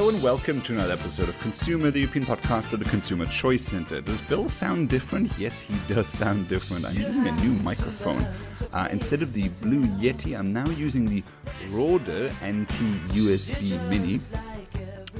Hello 0.00 0.08
and 0.08 0.22
welcome 0.22 0.62
to 0.62 0.72
another 0.72 0.94
episode 0.94 1.28
of 1.28 1.38
ConsEUmer, 1.40 1.92
the 1.92 2.00
European 2.00 2.24
podcast 2.24 2.72
of 2.72 2.78
the 2.78 2.86
Consumer 2.86 3.26
Choice 3.26 3.62
Center. 3.62 4.00
Does 4.00 4.22
Bill 4.22 4.48
sound 4.48 4.88
different? 4.88 5.30
Yes, 5.38 5.60
he 5.60 5.74
does 5.94 6.06
sound 6.06 6.48
different. 6.48 6.86
I'm 6.86 6.96
using 6.96 7.28
a 7.28 7.32
new 7.32 7.52
microphone. 7.62 8.26
Uh, 8.72 8.88
instead 8.90 9.20
of 9.20 9.34
the 9.34 9.50
Blue 9.62 9.84
Yeti, 9.98 10.38
I'm 10.38 10.54
now 10.54 10.66
using 10.70 11.04
the 11.04 11.22
Rode 11.68 12.32
NT 12.42 12.72
USB 13.12 13.78
Mini, 13.90 14.20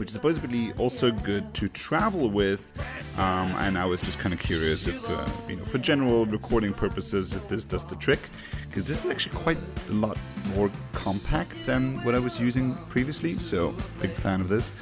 which 0.00 0.08
is 0.08 0.14
supposedly 0.14 0.72
also 0.72 1.12
good 1.12 1.52
to 1.52 1.68
travel 1.68 2.30
with. 2.30 2.72
Um, 3.18 3.52
and 3.58 3.76
I 3.76 3.84
was 3.84 4.00
just 4.00 4.18
kind 4.18 4.32
of 4.32 4.40
curious 4.40 4.86
if, 4.86 5.10
uh, 5.10 5.28
you 5.46 5.56
know, 5.56 5.64
for 5.66 5.76
general 5.76 6.24
recording 6.24 6.72
purposes, 6.72 7.34
if 7.34 7.46
this 7.48 7.66
does 7.66 7.84
the 7.84 7.96
trick, 7.96 8.18
because 8.66 8.88
this 8.88 9.04
is 9.04 9.10
actually 9.10 9.36
quite 9.36 9.58
a 9.90 9.92
lot 9.92 10.16
more 10.56 10.70
compact 10.94 11.54
than 11.66 12.02
what 12.02 12.14
I 12.14 12.18
was 12.18 12.40
using 12.40 12.74
previously. 12.88 13.34
So, 13.34 13.74
big 14.00 14.14
fan 14.14 14.40
of 14.40 14.48
this. 14.48 14.72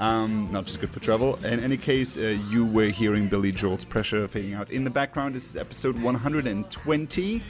Um, 0.00 0.48
not 0.52 0.66
just 0.66 0.80
good 0.80 0.90
for 0.90 1.00
travel. 1.00 1.36
In 1.44 1.60
any 1.60 1.78
case, 1.78 2.18
uh, 2.18 2.38
you 2.50 2.66
were 2.66 2.90
hearing 2.90 3.26
Billy 3.28 3.52
Joel's 3.52 3.86
pressure 3.86 4.28
fading 4.28 4.52
out 4.52 4.70
in 4.70 4.84
the 4.84 4.90
background. 4.90 5.34
This 5.34 5.48
is 5.48 5.56
episode 5.56 6.00
120 6.00 7.42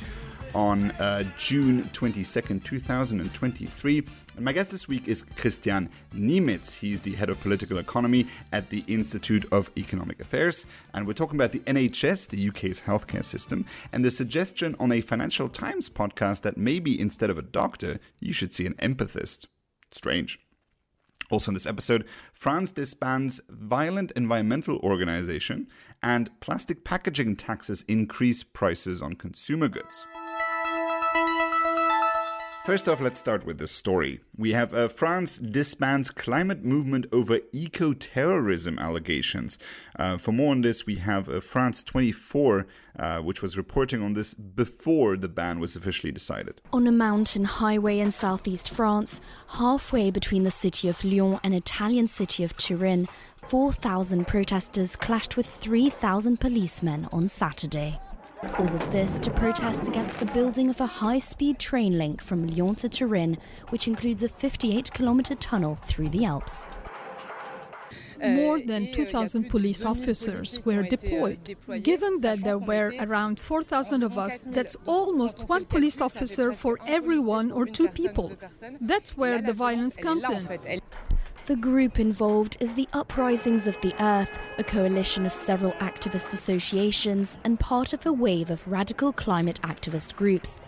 on 0.59 0.91
uh, 0.99 1.23
June 1.39 1.85
22nd, 1.93 2.65
2023. 2.65 4.03
And 4.35 4.45
my 4.45 4.53
guest 4.53 4.73
this 4.73 4.89
week 4.89 5.07
is 5.07 5.23
Kristian 5.37 5.89
Niemietz. 6.13 6.75
He's 6.75 7.01
the 7.01 7.15
head 7.15 7.31
of 7.31 7.41
political 7.41 7.79
economy 7.79 8.27
at 8.51 8.69
the 8.71 8.83
Institute 8.89 9.47
of 9.53 9.71
Economic 9.79 10.19
Affairs. 10.19 10.67
And 10.93 11.07
we're 11.07 11.13
talking 11.13 11.37
about 11.37 11.53
the 11.53 11.61
NHS, 11.61 12.31
the 12.31 12.49
UK's 12.49 12.81
healthcare 12.81 13.25
system, 13.25 13.67
and 13.93 14.05
the 14.05 14.11
suggestion 14.11 14.75
on 14.81 14.91
a 14.91 15.01
Financial 15.01 15.49
Times 15.49 15.89
podcast 15.89 16.43
that 16.43 16.57
maybe 16.57 17.01
instead 17.01 17.31
of 17.31 17.39
a 17.39 17.43
doctor, 17.43 18.01
you 18.19 18.33
should 18.33 18.53
see 18.53 18.67
an 18.67 18.75
empathist. 18.75 19.47
Strange. 19.93 20.41
Also, 21.31 21.51
in 21.51 21.55
this 21.55 21.67
episode, 21.67 22.05
France 22.33 22.73
disbands 22.73 23.41
violent 23.49 24.11
environmental 24.17 24.79
organization 24.79 25.69
and 26.03 26.31
plastic 26.41 26.83
packaging 26.83 27.37
taxes 27.37 27.85
increase 27.87 28.43
prices 28.43 29.01
on 29.01 29.15
consumer 29.15 29.69
goods. 29.69 30.05
First 32.69 32.87
off, 32.87 33.01
let's 33.01 33.19
start 33.19 33.47
with 33.47 33.57
the 33.57 33.67
story. 33.67 34.21
We 34.37 34.53
have 34.53 34.75
uh, 34.75 34.89
France 34.89 35.39
disbands 35.39 36.11
climate 36.11 36.67
movement 36.67 37.07
over 37.11 37.41
eco 37.51 37.95
terrorism 37.95 38.79
allegations. 38.79 39.59
Uh, 39.99 40.19
for 40.19 40.33
more 40.33 40.51
on 40.51 40.61
this, 40.61 40.85
we 40.85 40.97
have 40.97 41.31
uh, 41.31 41.41
France 41.41 41.83
24, 41.83 42.67
uh, 42.99 43.21
which 43.21 43.41
was 43.41 43.57
reporting 43.57 44.03
on 44.03 44.13
this 44.13 44.35
before 44.35 45.17
the 45.17 45.31
ban 45.31 45.61
was 45.61 45.77
officially 45.77 46.13
decided. 46.13 46.61
On 46.71 46.87
a 46.87 46.93
mountain 46.93 47.45
highway 47.45 48.01
in 48.01 48.13
southeast 48.13 48.69
France, 48.69 49.23
halfway 49.47 50.11
between 50.11 50.43
the 50.43 50.51
city 50.51 50.91
of 50.91 51.03
Lyon 51.03 51.41
and 51.43 51.55
Italian 51.55 52.07
city 52.07 52.45
of 52.45 52.55
Turin, 52.59 53.09
4,000 53.45 54.27
protesters 54.27 54.95
clashed 54.95 55.39
with 55.39 55.47
3,000 55.47 56.39
policemen 56.39 57.09
on 57.13 57.29
Saturday. 57.29 57.99
All 58.43 58.69
of 58.69 58.91
this 58.93 59.19
to 59.19 59.31
protest 59.33 59.89
against 59.89 60.21
the 60.21 60.27
building 60.27 60.71
of 60.71 60.81
a 60.81 60.87
high 60.87 61.19
speed 61.19 61.59
train 61.59 61.99
link 61.99 62.23
from 62.23 62.47
Lyon 62.47 62.77
to 62.77 62.89
Turin, 62.89 63.37
which 63.71 63.89
includes 63.89 64.23
a 64.23 64.29
58 64.29 64.93
kilometre 64.93 65.35
tunnel 65.35 65.77
through 65.85 66.11
the 66.11 66.25
Alps. 66.25 66.65
More 68.23 68.61
than 68.61 68.93
2,000 68.93 69.49
police 69.49 69.85
officers 69.85 70.65
were 70.65 70.83
deployed. 70.83 71.57
Given 71.83 72.21
that 72.21 72.41
there 72.45 72.59
were 72.59 72.93
around 73.01 73.41
4,000 73.41 74.03
of 74.03 74.19
us, 74.19 74.41
that's 74.41 74.77
almost 74.87 75.49
one 75.49 75.65
police 75.65 76.01
officer 76.01 76.53
for 76.53 76.79
every 76.87 77.19
one 77.19 77.51
or 77.51 77.67
two 77.67 77.89
people. 77.89 78.33
That's 78.81 79.17
where 79.17 79.43
the 79.43 79.53
violence 79.53 79.97
comes 79.97 80.25
in. 80.25 80.81
The 81.49 81.57
group 81.57 81.99
involved 81.99 82.59
is 82.61 82.75
the 82.75 82.87
Uprisings 82.93 83.67
of 83.67 83.81
the 83.81 83.95
Earth, 84.05 84.39
a 84.59 84.63
coalition 84.63 85.25
of 85.25 85.33
several 85.33 85.73
activist 85.81 86.35
associations 86.35 87.39
and 87.43 87.59
part 87.59 87.95
of 87.95 88.05
a 88.05 88.13
wave 88.13 88.51
of 88.51 88.71
radical 88.71 89.15
climate 89.15 89.59
activist 89.63 90.15
groups. 90.15 90.61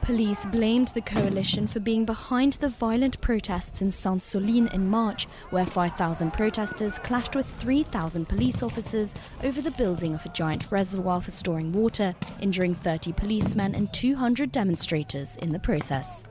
Police 0.00 0.46
blamed 0.46 0.88
the 0.88 1.02
coalition 1.02 1.66
for 1.66 1.80
being 1.80 2.06
behind 2.06 2.54
the 2.54 2.70
violent 2.70 3.20
protests 3.20 3.82
in 3.82 3.90
Sainte-Soline 3.90 4.68
in 4.68 4.88
March, 4.88 5.26
where 5.50 5.66
5,000 5.66 6.32
protesters 6.32 6.98
clashed 7.00 7.36
with 7.36 7.46
3,000 7.58 8.26
police 8.26 8.62
officers 8.62 9.14
over 9.44 9.60
the 9.60 9.72
building 9.72 10.14
of 10.14 10.24
a 10.24 10.30
giant 10.30 10.72
reservoir 10.72 11.20
for 11.20 11.32
storing 11.32 11.70
water, 11.70 12.14
injuring 12.40 12.74
30 12.74 13.12
policemen 13.12 13.74
and 13.74 13.92
200 13.92 14.50
demonstrators 14.52 15.36
in 15.36 15.50
the 15.50 15.58
process. 15.58 16.24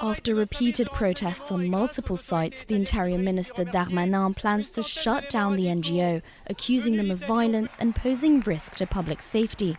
After 0.00 0.34
repeated 0.34 0.88
protests 0.92 1.50
on 1.52 1.68
multiple 1.68 2.16
sites, 2.16 2.64
the 2.64 2.74
Interior 2.74 3.18
Minister 3.18 3.64
Darmanin 3.64 4.34
plans 4.34 4.70
to 4.70 4.82
shut 4.82 5.30
down 5.30 5.56
the 5.56 5.66
NGO, 5.66 6.22
accusing 6.46 6.96
them 6.96 7.10
of 7.10 7.18
violence 7.18 7.76
and 7.78 7.94
posing 7.94 8.40
risk 8.40 8.74
to 8.74 8.86
public 8.86 9.20
safety. 9.20 9.76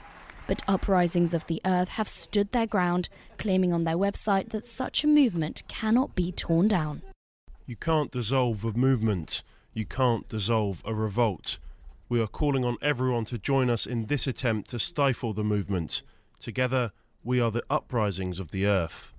But 0.48 0.64
Uprisings 0.68 1.34
of 1.34 1.46
the 1.48 1.62
Earth 1.66 1.90
have 1.90 2.08
stood 2.08 2.52
their 2.52 2.68
ground, 2.68 3.10
claiming 3.38 3.74
on 3.74 3.84
their 3.84 3.98
website 3.98 4.50
that 4.50 4.66
such 4.66 5.04
a 5.04 5.08
movement 5.08 5.64
cannot 5.68 6.16
be 6.16 6.32
torn 6.32 6.68
down. 6.68 7.02
You 7.66 7.76
can't 7.76 8.12
dissolve 8.12 8.64
a 8.64 8.74
movement. 8.74 9.44
You 9.74 9.86
can't 9.86 10.30
dissolve 10.30 10.84
a 10.86 10.94
revolt. 10.94 11.58
We 12.08 12.22
are 12.22 12.28
calling 12.28 12.64
on 12.64 12.78
everyone 12.82 13.26
to 13.26 13.40
join 13.40 13.70
us 13.70 13.88
in 13.88 14.06
this 14.06 14.28
attempt 14.28 14.70
to 14.70 14.80
stifle 14.80 15.34
the 15.34 15.44
movement. 15.44 16.04
Together, 16.40 16.92
we 17.24 17.42
are 17.42 17.50
the 17.50 17.64
uprisings 17.70 18.40
of 18.40 18.50
the 18.52 18.68
earth. 18.68 19.12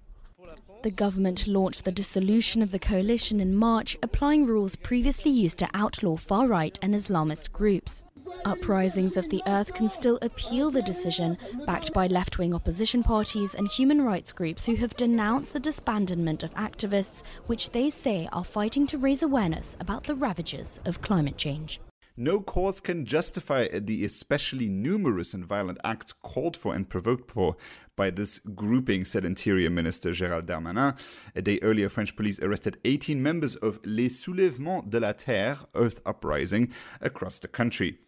The 0.87 0.93
government 0.93 1.49
launched 1.49 1.85
the 1.85 1.91
dissolution 1.91 2.63
of 2.63 2.71
the 2.71 2.79
coalition 2.79 3.41
in 3.41 3.57
March, 3.57 3.99
applying 4.05 4.47
rules 4.47 4.77
previously 4.77 5.33
used 5.33 5.59
to 5.59 5.69
outlaw 5.75 6.17
far 6.17 6.47
right 6.47 6.79
and 6.81 6.95
Islamist 6.95 7.51
groups. 7.51 8.05
Uprisings 8.45 9.17
of 9.17 9.29
the 9.29 9.43
Earth 9.49 9.75
can 9.75 9.89
still 9.89 10.17
appeal 10.23 10.71
the 10.71 10.83
decision, 10.83 11.39
backed 11.67 11.93
by 11.93 12.07
left 12.07 12.39
wing 12.39 12.55
opposition 12.55 13.03
parties 13.03 13.53
and 13.53 13.67
human 13.67 14.01
rights 14.03 14.31
groups 14.31 14.65
who 14.65 14.77
have 14.77 14.95
denounced 14.95 15.53
the 15.53 15.59
disbandment 15.59 16.45
of 16.45 16.55
activists, 16.55 17.25
which 17.47 17.73
they 17.73 17.91
say 17.91 18.29
are 18.31 18.45
fighting 18.45 18.87
to 18.87 18.97
raise 18.97 19.23
awareness 19.23 19.77
about 19.81 20.05
the 20.05 20.15
ravages 20.15 20.79
of 20.85 21.03
climate 21.03 21.37
change. 21.37 21.81
No 22.17 22.41
cause 22.41 22.81
can 22.81 23.05
justify 23.05 23.69
the 23.69 24.03
especially 24.05 24.71
numerous 24.71 25.35
and 25.35 25.45
violent 25.45 25.79
acts 25.85 26.15
called 26.15 26.57
for 26.57 26.75
and 26.75 26.89
provoked 26.89 27.31
for 27.31 27.57
by 27.95 28.11
this 28.11 28.39
grouping, 28.39 29.05
said 29.05 29.25
Interior 29.25 29.69
Minister 29.69 30.11
Gérald 30.11 30.47
Darmanin. 30.47 30.99
A 31.35 31.43
day 31.43 31.59
earlier, 31.61 31.91
French 31.91 32.17
police 32.17 32.41
arrested 32.41 32.79
18 32.87 33.23
members 33.23 33.57
of 33.57 33.81
Les 33.85 34.09
Soulèvements 34.09 34.89
de 34.89 34.99
la 34.99 35.13
Terre, 35.13 35.67
Earth 35.75 36.01
Uprising, 36.07 36.73
across 37.03 37.39
the 37.39 37.49
country. 37.49 37.99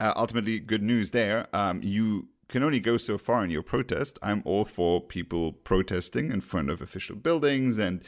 Uh, 0.00 0.14
ultimately, 0.16 0.58
good 0.58 0.82
news 0.82 1.10
there. 1.10 1.48
Um, 1.52 1.82
you 1.82 2.28
can 2.48 2.62
only 2.62 2.80
go 2.80 2.96
so 2.96 3.18
far 3.18 3.44
in 3.44 3.50
your 3.50 3.62
protest. 3.62 4.18
I'm 4.22 4.42
all 4.44 4.64
for 4.64 5.00
people 5.00 5.52
protesting 5.52 6.32
in 6.32 6.40
front 6.40 6.70
of 6.70 6.80
official 6.80 7.16
buildings, 7.16 7.78
and 7.78 8.02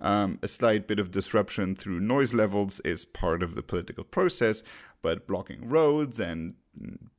um, 0.00 0.38
a 0.42 0.48
slight 0.48 0.86
bit 0.86 0.98
of 0.98 1.10
disruption 1.10 1.74
through 1.74 2.00
noise 2.00 2.34
levels 2.34 2.80
is 2.80 3.04
part 3.04 3.42
of 3.42 3.54
the 3.54 3.62
political 3.62 4.04
process. 4.04 4.62
But 5.02 5.26
blocking 5.26 5.68
roads 5.68 6.20
and 6.20 6.54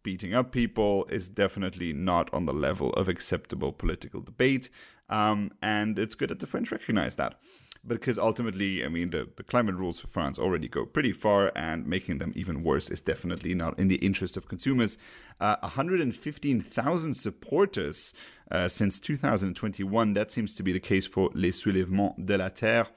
beating 0.03 0.33
up 0.33 0.51
people 0.51 1.05
is 1.09 1.27
definitely 1.29 1.93
not 1.93 2.31
on 2.33 2.45
the 2.45 2.53
level 2.53 2.91
of 2.91 3.09
acceptable 3.09 3.71
political 3.71 4.21
debate. 4.21 4.69
Um, 5.09 5.51
and 5.61 5.97
it's 5.97 6.15
good 6.15 6.29
that 6.29 6.39
the 6.39 6.47
French 6.47 6.71
recognize 6.71 7.15
that 7.15 7.39
because 7.87 8.17
ultimately, 8.17 8.83
I 8.83 8.89
mean, 8.89 9.11
the, 9.11 9.29
the 9.35 9.43
climate 9.43 9.75
rules 9.75 9.99
for 9.99 10.07
France 10.07 10.37
already 10.37 10.67
go 10.67 10.85
pretty 10.85 11.11
far, 11.11 11.51
and 11.55 11.87
making 11.87 12.17
them 12.17 12.33
even 12.35 12.63
worse 12.63 12.89
is 12.89 13.01
definitely 13.01 13.53
not 13.53 13.77
in 13.79 13.87
the 13.87 13.95
interest 13.95 14.37
of 14.37 14.47
consumers. 14.47 14.97
Uh, 15.39 15.55
115,000 15.61 17.13
supporters 17.13 18.13
uh, 18.51 18.67
since 18.67 18.99
2021. 18.99 20.13
That 20.13 20.31
seems 20.31 20.55
to 20.55 20.63
be 20.63 20.73
the 20.73 20.79
case 20.79 21.07
for 21.07 21.29
Les 21.33 21.51
Soulèvements 21.51 22.23
de 22.23 22.37
la 22.37 22.49
Terre. 22.49 22.87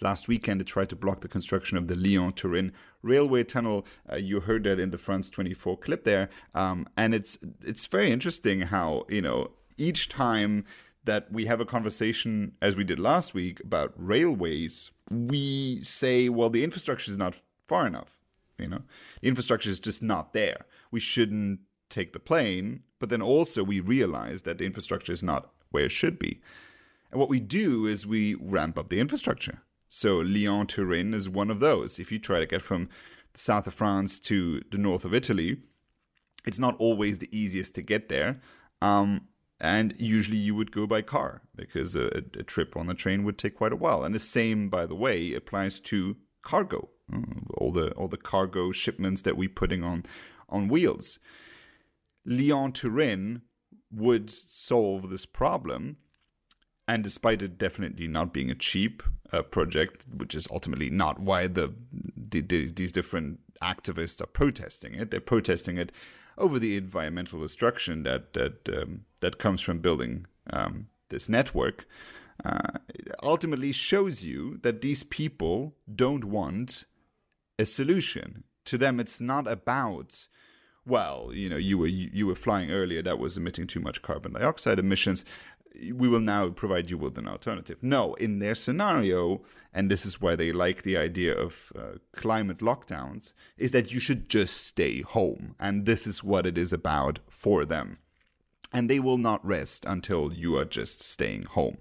Last 0.00 0.28
weekend, 0.28 0.60
they 0.60 0.64
tried 0.64 0.88
to 0.90 0.96
block 0.96 1.20
the 1.20 1.28
construction 1.28 1.78
of 1.78 1.86
the 1.86 1.94
Lyon 1.94 2.32
Turin 2.32 2.72
railway 3.02 3.44
tunnel. 3.44 3.86
Uh, 4.10 4.16
you 4.16 4.40
heard 4.40 4.64
that 4.64 4.80
in 4.80 4.90
the 4.90 4.98
France 4.98 5.30
24 5.30 5.78
clip 5.78 6.04
there, 6.04 6.28
um, 6.54 6.88
and 6.96 7.14
it's 7.14 7.38
it's 7.62 7.86
very 7.86 8.10
interesting 8.10 8.62
how 8.62 9.04
you 9.08 9.22
know 9.22 9.52
each 9.76 10.08
time 10.08 10.64
that 11.08 11.32
we 11.32 11.46
have 11.46 11.58
a 11.58 11.64
conversation, 11.64 12.52
as 12.60 12.76
we 12.76 12.84
did 12.84 13.00
last 13.00 13.32
week, 13.32 13.60
about 13.60 13.94
railways, 13.96 14.90
we 15.10 15.80
say, 15.80 16.28
well, 16.28 16.50
the 16.50 16.62
infrastructure 16.62 17.10
is 17.10 17.16
not 17.16 17.40
far 17.66 17.86
enough. 17.86 18.20
You 18.58 18.68
know, 18.68 18.82
the 19.22 19.28
infrastructure 19.28 19.70
is 19.70 19.80
just 19.80 20.02
not 20.02 20.34
there. 20.34 20.66
We 20.90 21.00
shouldn't 21.00 21.60
take 21.88 22.12
the 22.12 22.20
plane, 22.20 22.82
but 22.98 23.08
then 23.08 23.22
also 23.22 23.64
we 23.64 23.80
realize 23.80 24.42
that 24.42 24.58
the 24.58 24.66
infrastructure 24.66 25.12
is 25.12 25.22
not 25.22 25.50
where 25.70 25.86
it 25.86 25.92
should 25.92 26.18
be. 26.18 26.42
And 27.10 27.18
what 27.18 27.30
we 27.30 27.40
do 27.40 27.86
is 27.86 28.06
we 28.06 28.34
ramp 28.34 28.78
up 28.78 28.90
the 28.90 29.00
infrastructure. 29.00 29.62
So 29.88 30.18
Lyon 30.18 30.66
Turin 30.66 31.14
is 31.14 31.26
one 31.26 31.50
of 31.50 31.60
those. 31.60 31.98
If 31.98 32.12
you 32.12 32.18
try 32.18 32.40
to 32.40 32.46
get 32.46 32.60
from 32.60 32.90
the 33.32 33.40
south 33.40 33.66
of 33.66 33.72
France 33.72 34.20
to 34.20 34.60
the 34.70 34.76
north 34.76 35.06
of 35.06 35.14
Italy, 35.14 35.62
it's 36.44 36.58
not 36.58 36.76
always 36.78 37.16
the 37.16 37.34
easiest 37.34 37.74
to 37.76 37.82
get 37.82 38.10
there. 38.10 38.42
Um, 38.82 39.28
and 39.60 39.94
usually 39.98 40.36
you 40.36 40.54
would 40.54 40.70
go 40.70 40.86
by 40.86 41.02
car 41.02 41.42
because 41.56 41.96
a, 41.96 42.06
a, 42.06 42.42
trip 42.44 42.76
on 42.76 42.86
the 42.86 42.94
train 42.94 43.24
would 43.24 43.38
take 43.38 43.56
quite 43.56 43.72
a 43.72 43.76
while. 43.76 44.04
And 44.04 44.14
the 44.14 44.20
same, 44.20 44.68
by 44.68 44.86
the 44.86 44.94
way, 44.94 45.34
applies 45.34 45.80
to 45.80 46.16
cargo, 46.42 46.90
uh, 47.12 47.22
all 47.54 47.72
the 47.72 47.90
all 47.92 48.08
the 48.08 48.16
cargo 48.16 48.70
shipments 48.70 49.22
that 49.22 49.36
we're 49.36 49.48
putting 49.48 49.82
on 49.82 50.04
on 50.48 50.68
wheels. 50.68 51.18
Lyon 52.24 52.72
Turin 52.72 53.42
would 53.90 54.30
solve 54.30 55.10
this 55.10 55.26
problem, 55.26 55.96
and 56.86 57.02
despite 57.02 57.42
it 57.42 57.58
definitely 57.58 58.06
not 58.06 58.32
being 58.32 58.50
a 58.50 58.54
cheap 58.54 59.02
uh, 59.32 59.42
project, 59.42 60.06
which 60.14 60.34
is 60.34 60.46
ultimately 60.50 60.90
not 60.90 61.18
why 61.18 61.46
the, 61.48 61.74
the, 62.16 62.40
the 62.42 62.70
these 62.70 62.92
different 62.92 63.40
activists 63.60 64.20
are 64.20 64.26
protesting 64.26 64.94
it. 64.94 65.10
They're 65.10 65.20
protesting 65.20 65.78
it 65.78 65.90
over 66.38 66.58
the 66.58 66.76
environmental 66.76 67.40
destruction 67.40 68.02
that 68.04 68.32
that 68.32 68.68
um, 68.68 69.04
that 69.20 69.38
comes 69.38 69.60
from 69.60 69.80
building 69.80 70.26
um, 70.50 70.88
this 71.10 71.28
network. 71.28 71.86
Uh, 72.44 72.78
ultimately 73.20 73.72
shows 73.72 74.24
you 74.24 74.58
that 74.62 74.80
these 74.80 75.02
people 75.02 75.74
don't 75.92 76.24
want 76.24 76.84
a 77.58 77.64
solution. 77.64 78.44
To 78.66 78.78
them, 78.78 79.00
it's 79.00 79.20
not 79.20 79.48
about 79.48 80.28
well, 80.88 81.30
you 81.34 81.50
know, 81.50 81.56
you 81.56 81.76
were 81.76 81.86
you 81.86 82.26
were 82.26 82.34
flying 82.34 82.70
earlier 82.70 83.02
that 83.02 83.18
was 83.18 83.36
emitting 83.36 83.66
too 83.66 83.80
much 83.80 84.00
carbon 84.00 84.32
dioxide 84.32 84.78
emissions 84.78 85.24
we 85.92 86.08
will 86.08 86.20
now 86.20 86.48
provide 86.50 86.90
you 86.90 86.98
with 86.98 87.18
an 87.18 87.28
alternative. 87.28 87.78
No, 87.82 88.14
in 88.14 88.38
their 88.38 88.54
scenario, 88.54 89.42
and 89.72 89.90
this 89.90 90.04
is 90.04 90.20
why 90.20 90.36
they 90.36 90.52
like 90.52 90.82
the 90.82 90.96
idea 90.96 91.34
of 91.36 91.72
uh, 91.78 91.98
climate 92.12 92.58
lockdowns, 92.58 93.32
is 93.56 93.72
that 93.72 93.92
you 93.92 94.00
should 94.00 94.28
just 94.28 94.56
stay 94.66 95.02
home. 95.02 95.54
And 95.58 95.86
this 95.86 96.06
is 96.06 96.24
what 96.24 96.46
it 96.46 96.58
is 96.58 96.72
about 96.72 97.20
for 97.28 97.64
them. 97.64 97.98
And 98.70 98.90
they 98.90 99.00
will 99.00 99.16
not 99.16 99.42
rest 99.46 99.86
until 99.86 100.30
you 100.30 100.58
are 100.58 100.66
just 100.66 101.00
staying 101.00 101.44
home. 101.44 101.78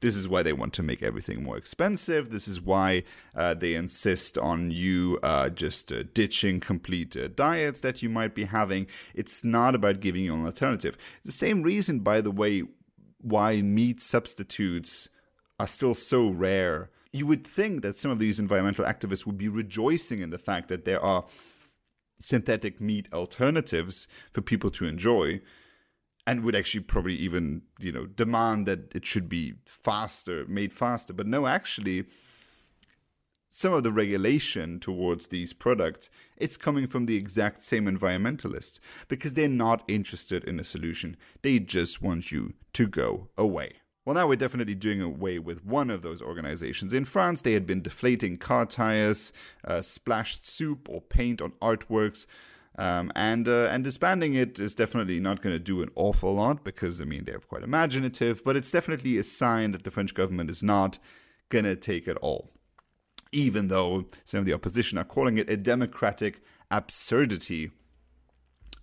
This 0.00 0.16
is 0.16 0.28
why 0.28 0.42
they 0.42 0.52
want 0.52 0.72
to 0.74 0.82
make 0.82 1.00
everything 1.00 1.44
more 1.44 1.56
expensive. 1.56 2.30
This 2.30 2.48
is 2.48 2.60
why 2.60 3.04
uh, 3.36 3.54
they 3.54 3.74
insist 3.74 4.36
on 4.36 4.72
you 4.72 5.20
uh, 5.22 5.50
just 5.50 5.92
uh, 5.92 6.02
ditching 6.12 6.58
complete 6.58 7.16
uh, 7.16 7.28
diets 7.28 7.80
that 7.82 8.02
you 8.02 8.08
might 8.08 8.34
be 8.34 8.46
having. 8.46 8.88
It's 9.14 9.44
not 9.44 9.76
about 9.76 10.00
giving 10.00 10.24
you 10.24 10.34
an 10.34 10.44
alternative. 10.44 10.98
The 11.24 11.30
same 11.30 11.62
reason, 11.62 12.00
by 12.00 12.20
the 12.20 12.32
way, 12.32 12.64
why 13.24 13.62
meat 13.62 14.02
substitutes 14.02 15.08
are 15.58 15.66
still 15.66 15.94
so 15.94 16.28
rare. 16.28 16.90
You 17.12 17.26
would 17.26 17.46
think 17.46 17.82
that 17.82 17.96
some 17.96 18.10
of 18.10 18.18
these 18.18 18.38
environmental 18.38 18.84
activists 18.84 19.24
would 19.24 19.38
be 19.38 19.48
rejoicing 19.48 20.20
in 20.20 20.30
the 20.30 20.38
fact 20.38 20.68
that 20.68 20.84
there 20.84 21.00
are 21.00 21.24
synthetic 22.20 22.80
meat 22.80 23.08
alternatives 23.12 24.06
for 24.32 24.42
people 24.42 24.70
to 24.72 24.86
enjoy 24.86 25.40
and 26.26 26.42
would 26.42 26.54
actually 26.54 26.82
probably 26.82 27.14
even, 27.14 27.62
you 27.78 27.92
know, 27.92 28.06
demand 28.06 28.66
that 28.66 28.94
it 28.94 29.06
should 29.06 29.28
be 29.28 29.54
faster, 29.66 30.44
made 30.46 30.72
faster. 30.72 31.12
But 31.12 31.26
no, 31.26 31.46
actually, 31.46 32.04
some 33.56 33.72
of 33.72 33.84
the 33.84 33.92
regulation 33.92 34.80
towards 34.80 35.28
these 35.28 35.52
products 35.52 36.10
it's 36.36 36.56
coming 36.56 36.88
from 36.88 37.06
the 37.06 37.16
exact 37.16 37.62
same 37.62 37.86
environmentalists 37.86 38.80
because 39.06 39.34
they're 39.34 39.48
not 39.48 39.84
interested 39.86 40.42
in 40.42 40.58
a 40.58 40.64
solution. 40.64 41.16
They 41.42 41.60
just 41.60 42.02
want 42.02 42.32
you 42.32 42.54
to 42.72 42.88
go 42.88 43.28
away. 43.38 43.74
Well 44.04 44.16
now 44.16 44.26
we're 44.26 44.34
definitely 44.34 44.74
doing 44.74 45.00
away 45.00 45.38
with 45.38 45.64
one 45.64 45.88
of 45.88 46.02
those 46.02 46.20
organizations. 46.20 46.92
In 46.92 47.04
france 47.04 47.42
they 47.42 47.52
had 47.52 47.64
been 47.64 47.80
deflating 47.80 48.38
car 48.38 48.66
tires 48.66 49.32
uh, 49.64 49.80
splashed 49.80 50.46
soup 50.46 50.88
or 50.90 51.00
paint 51.00 51.40
on 51.40 51.52
artworks 51.62 52.26
um, 52.76 53.12
and 53.14 53.48
uh, 53.48 53.68
and 53.70 53.84
disbanding 53.84 54.34
it 54.34 54.58
is 54.58 54.74
definitely 54.74 55.20
not 55.20 55.42
going 55.42 55.54
to 55.54 55.60
do 55.60 55.80
an 55.80 55.90
awful 55.94 56.34
lot 56.34 56.64
because 56.64 57.00
I 57.00 57.04
mean 57.04 57.24
they're 57.24 57.38
quite 57.38 57.62
imaginative, 57.62 58.42
but 58.44 58.56
it's 58.56 58.72
definitely 58.72 59.16
a 59.16 59.22
sign 59.22 59.70
that 59.70 59.84
the 59.84 59.92
French 59.92 60.12
government 60.12 60.50
is 60.50 60.60
not 60.60 60.98
going 61.50 61.66
to 61.66 61.76
take 61.76 62.08
it 62.08 62.16
all 62.16 62.53
even 63.34 63.68
though 63.68 64.06
some 64.24 64.40
of 64.40 64.46
the 64.46 64.54
opposition 64.54 64.96
are 64.96 65.04
calling 65.04 65.36
it 65.36 65.50
a 65.50 65.56
democratic 65.56 66.40
absurdity. 66.70 67.70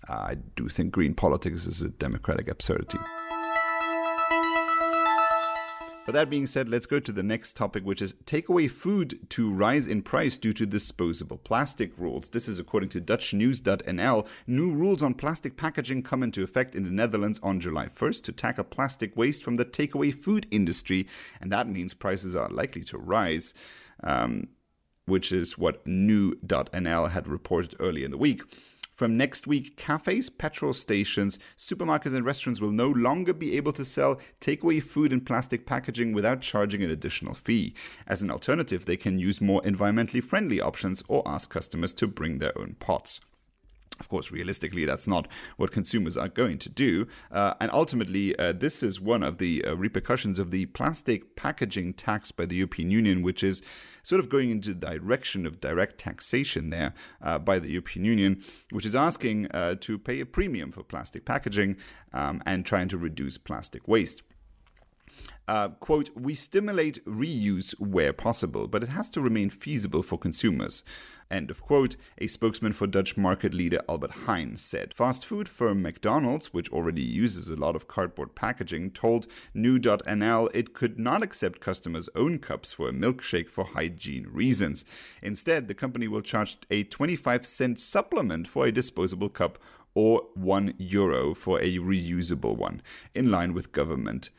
I 0.07 0.36
do 0.56 0.68
think 0.68 0.92
green 0.92 1.13
politics 1.13 1.65
is 1.65 1.81
a 1.81 1.89
democratic 1.89 2.48
absurdity. 2.48 3.00
But 6.03 6.15
that 6.15 6.31
being 6.31 6.48
said, 6.48 6.68
let's 6.68 6.88
go 6.88 7.00
to 7.00 7.12
the 7.12 7.21
next 7.21 7.56
topic, 7.56 7.86
which 7.86 8.01
is 8.01 8.15
takeaway 8.25 8.69
food 8.69 9.30
to 9.30 9.53
rise 9.53 9.86
in 9.86 10.01
price 10.01 10.38
due 10.38 10.51
to 10.54 10.65
disposable 10.65 11.38
plastic 11.38 11.95
rules. 11.97 12.30
This 12.30 12.47
is 12.47 12.57
according 12.57 12.89
to 12.89 13.00
DutchNews.nl. 13.01 14.27
New 14.47 14.71
rules 14.71 15.04
on 15.04 15.13
plastic 15.13 15.56
packaging 15.56 16.01
come 16.01 16.24
into 16.24 16.44
effect 16.44 16.75
in 16.75 16.83
the 16.83 16.89
Netherlands 16.89 17.39
on 17.44 17.59
July 17.59 17.86
1st 17.86 18.24
to 18.24 18.31
tackle 18.31 18.63
plastic 18.63 19.15
waste 19.15 19.44
from 19.44 19.56
the 19.56 19.63
takeaway 19.63 20.12
food 20.12 20.47
industry, 20.50 21.07
and 21.39 21.51
that 21.51 21.69
means 21.69 21.94
prices 21.94 22.36
are 22.36 22.50
likely 22.50 22.83
to 22.86 22.97
rise 22.97 23.54
um, 24.03 24.48
which 25.06 25.31
is 25.31 25.57
what 25.57 25.86
NU.nl 25.86 27.12
had 27.12 27.27
reported 27.27 27.75
earlier 27.80 28.06
in 28.06 28.12
the 28.12 28.18
week. 28.18 28.42
From 29.01 29.18
next 29.18 29.48
week, 29.48 29.77
cafes, 29.77 30.30
petrol 30.30 30.74
stations, 30.74 31.39
supermarkets, 31.57 32.13
and 32.13 32.24
restaurants 32.24 32.62
will 32.62 32.71
no 32.71 32.88
longer 32.88 33.33
be 33.33 33.57
able 33.57 33.71
to 33.74 33.83
sell 33.83 34.19
takeaway 34.39 34.83
food 34.83 35.12
in 35.12 35.21
plastic 35.21 35.65
packaging 35.65 36.13
without 36.13 36.42
charging 36.42 36.83
an 36.83 36.92
additional 36.92 37.33
fee. 37.33 37.74
As 38.06 38.21
an 38.21 38.30
alternative, 38.30 38.86
they 38.86 38.98
can 38.98 39.18
use 39.18 39.42
more 39.42 39.62
environmentally 39.63 40.24
friendly 40.24 40.62
options 40.62 41.01
or 41.07 41.24
ask 41.25 41.50
customers 41.50 41.94
to 41.94 42.06
bring 42.06 42.38
their 42.38 42.56
own 42.56 42.75
pots. 42.80 43.21
Of 44.01 44.09
course, 44.09 44.31
realistically, 44.31 44.83
that's 44.86 45.07
not 45.07 45.27
what 45.57 45.71
consumers 45.71 46.18
are 46.18 46.27
going 46.27 46.57
to 46.57 46.69
do. 46.69 47.06
Uh, 47.31 47.53
and 47.62 47.69
ultimately, 47.71 48.36
uh, 48.36 48.51
this 48.51 48.81
is 48.81 49.00
one 49.00 49.21
of 49.21 49.38
the 49.38 49.63
uh, 49.63 49.75
repercussions 49.75 50.39
of 50.39 50.50
the 50.50 50.65
plastic 50.65 51.36
packaging 51.36 51.94
tax 51.94 52.31
by 52.31 52.48
the 52.48 52.56
European 52.56 52.89
Union, 52.89 53.21
which 53.21 53.44
is 53.44 53.62
sort 54.01 54.19
of 54.19 54.27
going 54.27 54.50
into 54.50 54.74
the 54.74 54.88
direction 54.88 55.45
of 55.45 55.62
direct 55.62 56.00
taxation 56.00 56.71
there 56.71 56.95
uh, 57.21 57.38
by 57.38 57.59
the 57.59 57.69
European 57.69 58.03
Union, 58.03 58.44
which 58.71 58.88
is 58.88 58.95
asking 58.95 59.45
uh, 59.51 59.75
to 59.81 60.00
pay 60.00 60.19
a 60.19 60.25
premium 60.25 60.71
for 60.71 60.81
plastic 60.81 61.24
packaging 61.24 61.77
um, 62.12 62.42
and 62.44 62.65
trying 62.65 62.88
to 62.88 62.97
reduce 62.97 63.38
plastic 63.38 63.88
waste. 63.88 64.24
Uh, 65.51 65.68
quote, 65.68 66.09
we 66.15 66.33
stimulate 66.33 67.04
reuse 67.04 67.78
where 67.78 68.14
possible, 68.14 68.69
but 68.69 68.83
it 68.83 68.87
has 68.87 69.09
to 69.09 69.19
remain 69.19 69.49
feasible 69.49 70.02
for 70.02 70.18
consumers. 70.18 70.81
End 71.30 71.52
of 71.52 71.61
quote. 71.61 71.97
A 72.19 72.28
spokesman 72.28 72.71
for 72.71 72.87
Dutch 72.87 73.18
market 73.18 73.54
leader 73.54 73.81
Albert 73.90 74.11
Heijn 74.11 74.57
said. 74.57 74.94
Fast 74.94 75.26
food 75.26 75.49
firm 75.49 75.81
McDonald's, 75.81 76.54
which 76.54 76.71
already 76.71 77.02
uses 77.02 77.49
a 77.49 77.57
lot 77.57 77.76
of 77.76 77.90
cardboard 77.90 78.33
packaging, 78.33 78.92
told 78.92 79.28
NU.nl 79.54 80.47
it 80.54 80.73
could 80.73 80.97
not 80.97 81.21
accept 81.21 81.59
customers' 81.59 82.07
own 82.16 82.40
cups 82.40 82.71
for 82.71 82.87
a 82.87 82.94
milkshake 82.94 83.49
for 83.49 83.66
hygiene 83.66 84.28
reasons. 84.31 84.85
Instead, 85.21 85.68
the 85.68 85.73
company 85.73 86.07
will 86.07 86.21
charge 86.21 86.59
a 86.69 86.85
25 86.85 87.45
cent 87.45 87.78
supplement 87.78 88.47
for 88.47 88.66
a 88.66 88.71
disposable 88.71 89.28
cup 89.28 89.59
or 89.94 90.21
1 90.35 90.76
euro 90.78 91.33
for 91.33 91.59
a 91.59 91.78
reusable 91.78 92.56
one, 92.56 92.81
in 93.14 93.30
line 93.30 93.54
with 93.54 93.73
government 93.73 94.30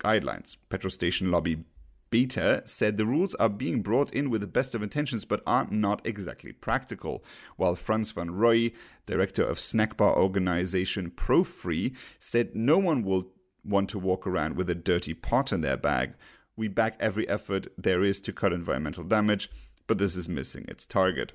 guidelines. 0.00 0.56
Petrol 0.68 0.90
station 0.90 1.30
lobby 1.30 1.64
Beta 2.10 2.62
said 2.64 2.96
the 2.96 3.06
rules 3.06 3.36
are 3.36 3.48
being 3.48 3.82
brought 3.82 4.12
in 4.12 4.30
with 4.30 4.40
the 4.40 4.46
best 4.48 4.74
of 4.74 4.82
intentions 4.82 5.24
but 5.24 5.42
are 5.46 5.68
not 5.70 6.04
exactly 6.04 6.52
practical. 6.52 7.24
While 7.56 7.76
Franz 7.76 8.10
van 8.10 8.32
Roy, 8.32 8.72
director 9.06 9.44
of 9.44 9.60
snack 9.60 9.96
bar 9.96 10.16
organization 10.16 11.12
ProFri, 11.12 11.94
said 12.18 12.56
no 12.56 12.78
one 12.78 13.04
will 13.04 13.28
want 13.64 13.88
to 13.90 13.98
walk 13.98 14.26
around 14.26 14.56
with 14.56 14.68
a 14.68 14.74
dirty 14.74 15.14
pot 15.14 15.52
in 15.52 15.60
their 15.60 15.76
bag. 15.76 16.14
We 16.56 16.66
back 16.66 16.96
every 16.98 17.28
effort 17.28 17.68
there 17.78 18.02
is 18.02 18.20
to 18.22 18.32
cut 18.32 18.52
environmental 18.52 19.04
damage, 19.04 19.48
but 19.86 19.98
this 19.98 20.16
is 20.16 20.28
missing 20.28 20.64
its 20.66 20.86
target. 20.86 21.32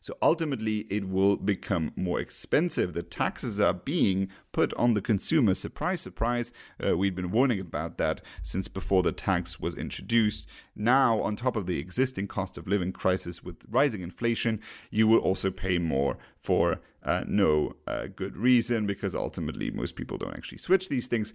So 0.00 0.16
ultimately, 0.20 0.80
it 0.90 1.08
will 1.08 1.36
become 1.36 1.92
more 1.96 2.20
expensive. 2.20 2.92
The 2.92 3.02
taxes 3.02 3.58
are 3.58 3.72
being 3.72 4.28
put 4.52 4.74
on 4.74 4.94
the 4.94 5.00
consumer. 5.00 5.54
Surprise, 5.54 6.00
surprise. 6.00 6.52
Uh, 6.84 6.96
we've 6.96 7.14
been 7.14 7.30
warning 7.30 7.60
about 7.60 7.98
that 7.98 8.20
since 8.42 8.68
before 8.68 9.02
the 9.02 9.12
tax 9.12 9.58
was 9.58 9.74
introduced. 9.74 10.46
Now, 10.76 11.20
on 11.20 11.36
top 11.36 11.56
of 11.56 11.66
the 11.66 11.78
existing 11.78 12.28
cost 12.28 12.58
of 12.58 12.66
living 12.66 12.92
crisis 12.92 13.42
with 13.42 13.56
rising 13.68 14.02
inflation, 14.02 14.60
you 14.90 15.08
will 15.08 15.20
also 15.20 15.50
pay 15.50 15.78
more 15.78 16.18
for 16.42 16.80
uh, 17.02 17.24
no 17.26 17.76
uh, 17.86 18.06
good 18.14 18.36
reason 18.36 18.86
because 18.86 19.14
ultimately 19.14 19.70
most 19.70 19.96
people 19.96 20.18
don't 20.18 20.34
actually 20.34 20.58
switch 20.58 20.88
these 20.88 21.06
things. 21.06 21.32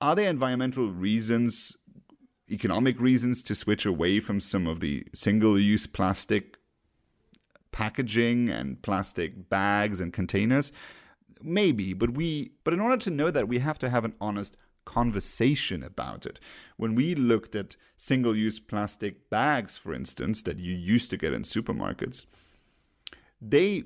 Are 0.00 0.14
there 0.14 0.28
environmental 0.28 0.90
reasons? 0.90 1.76
Economic 2.50 3.00
reasons 3.00 3.42
to 3.42 3.54
switch 3.54 3.84
away 3.84 4.20
from 4.20 4.40
some 4.40 4.66
of 4.66 4.80
the 4.80 5.04
single 5.12 5.58
use 5.58 5.86
plastic 5.86 6.55
packaging 7.76 8.48
and 8.48 8.80
plastic 8.80 9.50
bags 9.50 10.00
and 10.00 10.10
containers? 10.10 10.72
Maybe, 11.42 11.92
but 11.92 12.10
we 12.14 12.52
but 12.64 12.72
in 12.72 12.80
order 12.80 12.96
to 12.96 13.10
know 13.10 13.30
that 13.30 13.48
we 13.48 13.58
have 13.58 13.78
to 13.80 13.90
have 13.90 14.04
an 14.06 14.14
honest 14.18 14.56
conversation 14.86 15.82
about 15.82 16.24
it. 16.24 16.40
When 16.78 16.94
we 16.94 17.14
looked 17.14 17.54
at 17.54 17.76
single-use 17.96 18.60
plastic 18.60 19.28
bags, 19.28 19.76
for 19.76 19.92
instance, 19.92 20.42
that 20.44 20.58
you 20.58 20.74
used 20.74 21.10
to 21.10 21.18
get 21.18 21.34
in 21.34 21.42
supermarkets, 21.42 22.24
they 23.42 23.82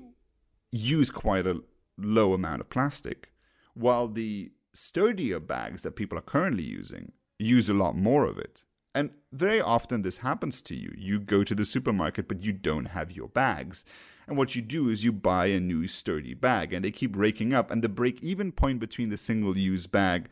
use 0.71 1.09
quite 1.09 1.47
a 1.47 1.61
low 1.97 2.33
amount 2.33 2.61
of 2.61 2.69
plastic, 2.69 3.33
while 3.73 4.07
the 4.07 4.51
sturdier 4.73 5.39
bags 5.41 5.81
that 5.81 5.97
people 5.99 6.17
are 6.17 6.29
currently 6.33 6.63
using 6.63 7.11
use 7.39 7.67
a 7.69 7.73
lot 7.83 7.95
more 7.97 8.25
of 8.25 8.37
it. 8.37 8.63
And 8.93 9.11
very 9.31 9.61
often 9.61 10.01
this 10.01 10.17
happens 10.17 10.61
to 10.63 10.75
you. 10.75 10.93
You 10.97 11.19
go 11.19 11.43
to 11.43 11.55
the 11.55 11.65
supermarket, 11.65 12.27
but 12.27 12.43
you 12.43 12.51
don't 12.51 12.87
have 12.87 13.11
your 13.11 13.29
bags. 13.29 13.85
And 14.27 14.37
what 14.37 14.55
you 14.55 14.61
do 14.61 14.89
is 14.89 15.03
you 15.03 15.11
buy 15.11 15.47
a 15.47 15.59
new 15.59 15.87
sturdy 15.87 16.33
bag, 16.33 16.73
and 16.73 16.83
they 16.83 16.91
keep 16.91 17.15
raking 17.15 17.53
up. 17.53 17.71
And 17.71 17.81
the 17.81 17.89
break 17.89 18.21
even 18.21 18.51
point 18.51 18.79
between 18.79 19.09
the 19.09 19.17
single 19.17 19.57
use 19.57 19.87
bag 19.87 20.29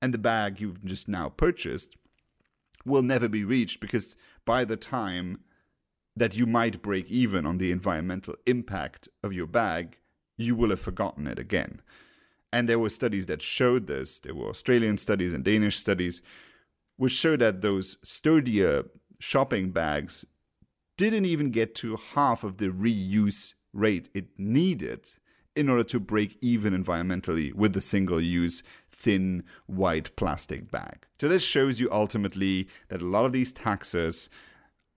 and 0.00 0.14
the 0.14 0.18
bag 0.18 0.60
you've 0.60 0.84
just 0.84 1.08
now 1.08 1.28
purchased 1.28 1.96
will 2.84 3.02
never 3.02 3.28
be 3.28 3.44
reached 3.44 3.80
because 3.80 4.16
by 4.44 4.64
the 4.64 4.76
time 4.76 5.40
that 6.16 6.36
you 6.36 6.46
might 6.46 6.82
break 6.82 7.10
even 7.10 7.46
on 7.46 7.58
the 7.58 7.70
environmental 7.70 8.34
impact 8.46 9.08
of 9.22 9.32
your 9.32 9.46
bag, 9.46 9.98
you 10.36 10.54
will 10.54 10.70
have 10.70 10.80
forgotten 10.80 11.26
it 11.26 11.38
again. 11.38 11.80
And 12.52 12.68
there 12.68 12.78
were 12.78 12.90
studies 12.90 13.26
that 13.26 13.42
showed 13.42 13.86
this. 13.86 14.18
There 14.18 14.34
were 14.34 14.48
Australian 14.48 14.98
studies 14.98 15.32
and 15.32 15.44
Danish 15.44 15.78
studies 15.78 16.22
which 16.98 17.12
showed 17.12 17.40
that 17.40 17.62
those 17.62 17.96
sturdier 18.02 18.84
shopping 19.18 19.70
bags 19.70 20.26
didn't 20.98 21.24
even 21.24 21.50
get 21.50 21.74
to 21.76 21.96
half 22.14 22.44
of 22.44 22.58
the 22.58 22.68
reuse 22.68 23.54
rate 23.72 24.10
it 24.12 24.26
needed 24.36 25.12
in 25.56 25.68
order 25.68 25.84
to 25.84 25.98
break 25.98 26.36
even 26.40 26.72
environmentally 26.72 27.52
with 27.54 27.72
the 27.72 27.80
single 27.80 28.20
use 28.20 28.62
thin 28.92 29.42
white 29.66 30.14
plastic 30.16 30.70
bag. 30.70 31.06
So, 31.20 31.28
this 31.28 31.42
shows 31.42 31.80
you 31.80 31.88
ultimately 31.90 32.68
that 32.88 33.00
a 33.00 33.06
lot 33.06 33.24
of 33.24 33.32
these 33.32 33.52
taxes 33.52 34.28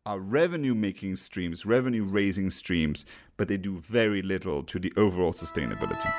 are 0.05 0.19
revenue 0.19 0.73
making 0.73 1.15
streams, 1.15 1.65
revenue 1.65 2.03
raising 2.03 2.49
streams, 2.49 3.05
but 3.37 3.47
they 3.47 3.57
do 3.57 3.77
very 3.77 4.21
little 4.21 4.63
to 4.63 4.79
the 4.79 4.91
overall 4.97 5.33
sustainability. 5.33 6.11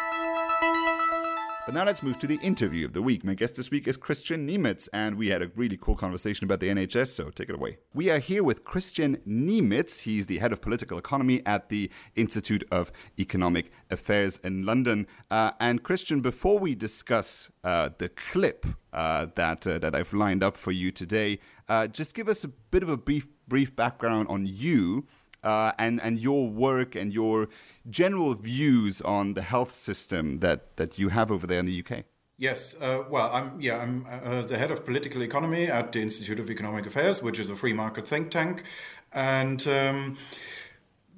But 1.64 1.74
now 1.74 1.84
let's 1.84 2.02
move 2.02 2.18
to 2.18 2.26
the 2.26 2.40
interview 2.42 2.84
of 2.84 2.92
the 2.92 3.02
week. 3.02 3.22
My 3.22 3.34
guest 3.34 3.54
this 3.54 3.70
week 3.70 3.86
is 3.86 3.96
Kristian 3.96 4.48
Niemietz, 4.48 4.88
and 4.92 5.14
we 5.14 5.28
had 5.28 5.42
a 5.42 5.52
really 5.54 5.78
cool 5.80 5.94
conversation 5.94 6.44
about 6.44 6.58
the 6.58 6.68
NHS, 6.68 7.06
so 7.06 7.30
take 7.30 7.48
it 7.48 7.54
away. 7.54 7.78
We 7.94 8.10
are 8.10 8.18
here 8.18 8.42
with 8.42 8.64
Kristian 8.64 9.24
Niemietz. 9.24 10.00
He's 10.00 10.26
the 10.26 10.38
head 10.38 10.52
of 10.52 10.60
political 10.60 10.98
economy 10.98 11.40
at 11.46 11.68
the 11.68 11.88
Institute 12.16 12.64
of 12.72 12.90
Economic 13.16 13.70
Affairs 13.92 14.40
in 14.42 14.66
London. 14.66 15.06
Uh, 15.30 15.52
and 15.60 15.84
Kristian, 15.84 16.20
before 16.20 16.58
we 16.58 16.74
discuss 16.74 17.48
uh, 17.62 17.90
the 17.96 18.08
clip 18.08 18.66
uh, 18.92 19.28
that 19.36 19.64
uh, 19.64 19.78
that 19.78 19.94
I've 19.94 20.12
lined 20.12 20.42
up 20.42 20.56
for 20.56 20.72
you 20.72 20.90
today, 20.90 21.38
uh, 21.68 21.86
just 21.86 22.16
give 22.16 22.28
us 22.28 22.42
a 22.42 22.48
bit 22.48 22.82
of 22.82 22.88
a 22.88 22.96
brief 22.96 23.28
brief 23.46 23.76
background 23.76 24.26
on 24.28 24.46
you 24.46 25.06
uh, 25.42 25.72
and 25.78 26.00
and 26.02 26.18
your 26.18 26.48
work 26.48 26.94
and 26.94 27.12
your 27.12 27.48
general 27.90 28.34
views 28.34 29.00
on 29.02 29.34
the 29.34 29.42
health 29.42 29.72
system 29.72 30.40
that 30.40 30.76
that 30.76 30.98
you 30.98 31.08
have 31.10 31.30
over 31.30 31.46
there 31.46 31.60
in 31.60 31.66
the 31.66 31.84
UK. 31.84 32.04
Yes, 32.38 32.74
uh, 32.80 33.04
well, 33.08 33.30
I'm 33.32 33.60
yeah, 33.60 33.78
I'm 33.78 34.06
uh, 34.10 34.42
the 34.42 34.58
head 34.58 34.70
of 34.70 34.84
political 34.84 35.22
economy 35.22 35.66
at 35.66 35.92
the 35.92 36.00
Institute 36.00 36.40
of 36.40 36.50
Economic 36.50 36.86
Affairs, 36.86 37.22
which 37.22 37.38
is 37.38 37.50
a 37.50 37.54
free 37.54 37.72
market 37.72 38.06
think 38.06 38.30
tank, 38.30 38.64
and. 39.12 39.66
Um, 39.66 40.16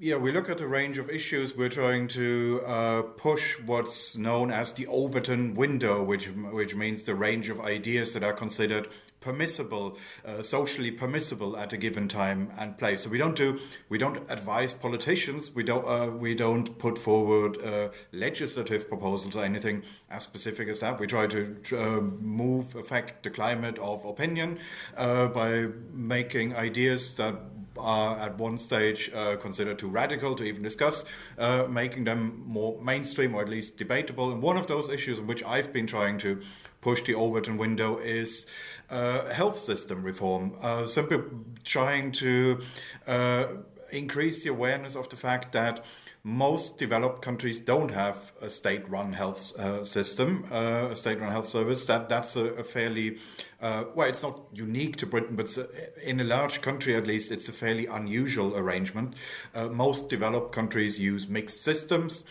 yeah, 0.04 0.16
we 0.16 0.32
look 0.32 0.50
at 0.50 0.60
a 0.60 0.66
range 0.66 0.98
of 0.98 1.08
issues. 1.08 1.56
We're 1.56 1.70
trying 1.70 2.08
to 2.08 2.60
uh, 2.66 3.02
push 3.16 3.58
what's 3.60 4.18
known 4.18 4.50
as 4.50 4.72
the 4.72 4.86
Overton 4.86 5.54
window, 5.54 6.04
which 6.04 6.26
which 6.26 6.74
means 6.74 7.04
the 7.04 7.14
range 7.14 7.48
of 7.48 7.58
ideas 7.58 8.12
that 8.12 8.22
are 8.22 8.34
considered 8.34 8.88
permissible, 9.22 9.96
uh, 10.26 10.42
socially 10.42 10.90
permissible 10.90 11.56
at 11.56 11.72
a 11.72 11.78
given 11.78 12.06
time 12.06 12.52
and 12.58 12.76
place. 12.76 13.04
So 13.04 13.08
we 13.08 13.16
don't 13.16 13.34
do 13.34 13.58
we 13.88 13.96
don't 13.96 14.30
advise 14.30 14.74
politicians. 14.74 15.50
We 15.54 15.64
don't 15.64 15.86
uh, 15.86 16.10
we 16.10 16.34
don't 16.34 16.78
put 16.78 16.98
forward 16.98 17.56
uh, 17.64 17.88
legislative 18.12 18.86
proposals 18.90 19.34
or 19.34 19.42
anything 19.42 19.84
as 20.10 20.22
specific 20.22 20.68
as 20.68 20.80
that. 20.80 21.00
We 21.00 21.06
try 21.06 21.26
to 21.28 21.56
uh, 21.72 22.00
move 22.20 22.76
affect 22.76 23.22
the 23.22 23.30
climate 23.30 23.78
of 23.78 24.04
opinion 24.04 24.58
uh, 24.98 25.28
by 25.28 25.68
making 25.94 26.54
ideas 26.54 27.16
that 27.16 27.34
are 27.78 28.16
at 28.18 28.38
one 28.38 28.58
stage 28.58 29.10
uh, 29.14 29.36
considered 29.36 29.78
too 29.78 29.88
radical 29.88 30.34
to 30.34 30.44
even 30.44 30.62
discuss, 30.62 31.04
uh, 31.38 31.66
making 31.68 32.04
them 32.04 32.42
more 32.46 32.80
mainstream 32.82 33.34
or 33.34 33.42
at 33.42 33.48
least 33.48 33.76
debatable. 33.76 34.30
And 34.30 34.42
one 34.42 34.56
of 34.56 34.66
those 34.66 34.88
issues 34.88 35.18
in 35.18 35.26
which 35.26 35.42
I've 35.44 35.72
been 35.72 35.86
trying 35.86 36.18
to 36.18 36.40
push 36.80 37.02
the 37.02 37.14
Overton 37.14 37.56
window 37.56 37.98
is 37.98 38.46
uh, 38.90 39.32
health 39.32 39.58
system 39.58 40.02
reform, 40.02 40.52
uh, 40.60 40.86
simply 40.86 41.18
trying 41.64 42.12
to 42.12 42.60
uh, 43.06 43.46
increase 43.94 44.42
the 44.42 44.50
awareness 44.50 44.96
of 44.96 45.08
the 45.08 45.16
fact 45.16 45.52
that 45.52 45.84
most 46.22 46.78
developed 46.78 47.22
countries 47.22 47.60
don't 47.60 47.90
have 47.90 48.32
a 48.40 48.50
state-run 48.50 49.12
health 49.12 49.58
uh, 49.58 49.84
system, 49.84 50.44
uh, 50.50 50.88
a 50.90 50.96
state-run 50.96 51.30
health 51.30 51.46
service. 51.46 51.86
That 51.86 52.08
that's 52.08 52.36
a, 52.36 52.44
a 52.54 52.64
fairly 52.64 53.18
uh, 53.64 53.84
well, 53.94 54.06
it's 54.06 54.22
not 54.22 54.42
unique 54.52 54.96
to 54.96 55.06
Britain, 55.06 55.36
but 55.36 55.56
in 56.02 56.20
a 56.20 56.24
large 56.24 56.60
country 56.60 56.94
at 56.94 57.06
least, 57.06 57.32
it's 57.32 57.48
a 57.48 57.52
fairly 57.52 57.86
unusual 57.86 58.54
arrangement. 58.58 59.14
Uh, 59.54 59.68
most 59.68 60.10
developed 60.10 60.52
countries 60.52 60.98
use 60.98 61.28
mixed 61.28 61.62
systems. 61.62 62.24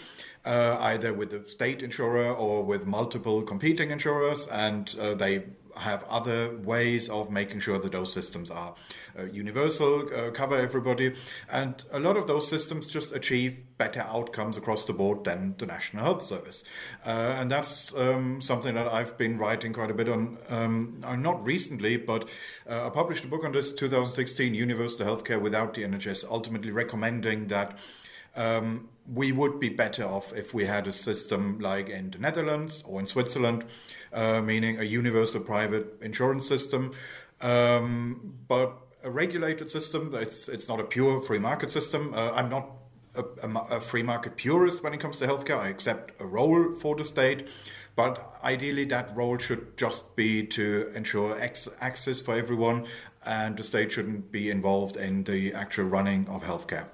Uh, 0.45 0.77
either 0.81 1.13
with 1.13 1.31
a 1.31 1.47
state 1.47 1.81
insurer 1.81 2.29
or 2.29 2.65
with 2.65 2.85
multiple 2.85 3.41
competing 3.43 3.91
insurers, 3.91 4.45
and 4.47 4.93
uh, 4.99 5.13
they 5.13 5.41
have 5.77 6.03
other 6.05 6.57
ways 6.59 7.09
of 7.09 7.31
making 7.31 7.59
sure 7.59 7.79
that 7.79 7.91
those 7.91 8.11
systems 8.11 8.49
are 8.49 8.73
uh, 9.17 9.23
universal, 9.25 10.09
uh, 10.13 10.31
cover 10.31 10.55
everybody. 10.55 11.13
And 11.51 11.83
a 11.91 11.99
lot 11.99 12.17
of 12.17 12.27
those 12.27 12.47
systems 12.47 12.87
just 12.87 13.15
achieve 13.15 13.63
better 13.77 14.01
outcomes 14.01 14.57
across 14.57 14.85
the 14.85 14.93
board 14.93 15.23
than 15.23 15.55
the 15.57 15.65
National 15.65 16.03
Health 16.03 16.21
Service. 16.21 16.63
Uh, 17.05 17.35
and 17.39 17.51
that's 17.51 17.95
um, 17.95 18.39
something 18.41 18.75
that 18.75 18.87
I've 18.87 19.17
been 19.17 19.37
writing 19.37 19.73
quite 19.73 19.91
a 19.91 19.93
bit 19.93 20.09
on, 20.09 20.37
um, 20.49 21.01
uh, 21.03 21.15
not 21.15 21.45
recently, 21.45 21.97
but 21.97 22.29
uh, 22.69 22.87
I 22.87 22.89
published 22.89 23.23
a 23.25 23.27
book 23.27 23.43
on 23.43 23.51
this 23.51 23.71
2016 23.71 24.53
Universal 24.53 25.05
Healthcare 25.05 25.41
Without 25.41 25.73
the 25.73 25.83
NHS, 25.83 26.25
ultimately 26.29 26.71
recommending 26.71 27.47
that. 27.47 27.79
Um, 28.35 28.89
we 29.11 29.31
would 29.31 29.59
be 29.59 29.69
better 29.69 30.05
off 30.05 30.33
if 30.33 30.53
we 30.53 30.65
had 30.65 30.87
a 30.87 30.93
system 30.93 31.59
like 31.59 31.89
in 31.89 32.11
the 32.11 32.17
Netherlands 32.17 32.83
or 32.87 32.99
in 32.99 33.05
Switzerland, 33.05 33.65
uh, 34.13 34.41
meaning 34.41 34.79
a 34.79 34.83
universal 34.83 35.41
private 35.41 36.01
insurance 36.01 36.47
system. 36.47 36.91
Um, 37.41 38.35
but 38.47 38.77
a 39.03 39.11
regulated 39.11 39.69
system, 39.69 40.13
it's, 40.15 40.47
it's 40.47 40.69
not 40.69 40.79
a 40.79 40.85
pure 40.85 41.19
free 41.19 41.39
market 41.39 41.69
system. 41.69 42.13
Uh, 42.13 42.31
I'm 42.31 42.49
not 42.49 42.69
a, 43.15 43.23
a, 43.75 43.79
free 43.79 44.03
market 44.03 44.37
purist 44.37 44.83
when 44.83 44.93
it 44.93 44.99
comes 44.99 45.19
to 45.19 45.27
healthcare. 45.27 45.59
I 45.59 45.67
accept 45.67 46.19
a 46.21 46.25
role 46.25 46.71
for 46.73 46.95
the 46.95 47.03
state, 47.03 47.49
but 47.95 48.39
ideally 48.43 48.85
that 48.85 49.15
role 49.15 49.37
should 49.37 49.77
just 49.77 50.15
be 50.15 50.47
to 50.47 50.91
ensure 50.95 51.39
ex- 51.39 51.67
access 51.79 52.21
for 52.21 52.33
everyone, 52.35 52.85
and 53.25 53.57
the 53.57 53.63
state 53.63 53.91
shouldn't 53.91 54.31
be 54.31 54.49
involved 54.49 54.97
in 54.97 55.25
the 55.25 55.53
actual 55.53 55.85
running 55.85 56.27
of 56.27 56.43
healthcare. 56.43 56.87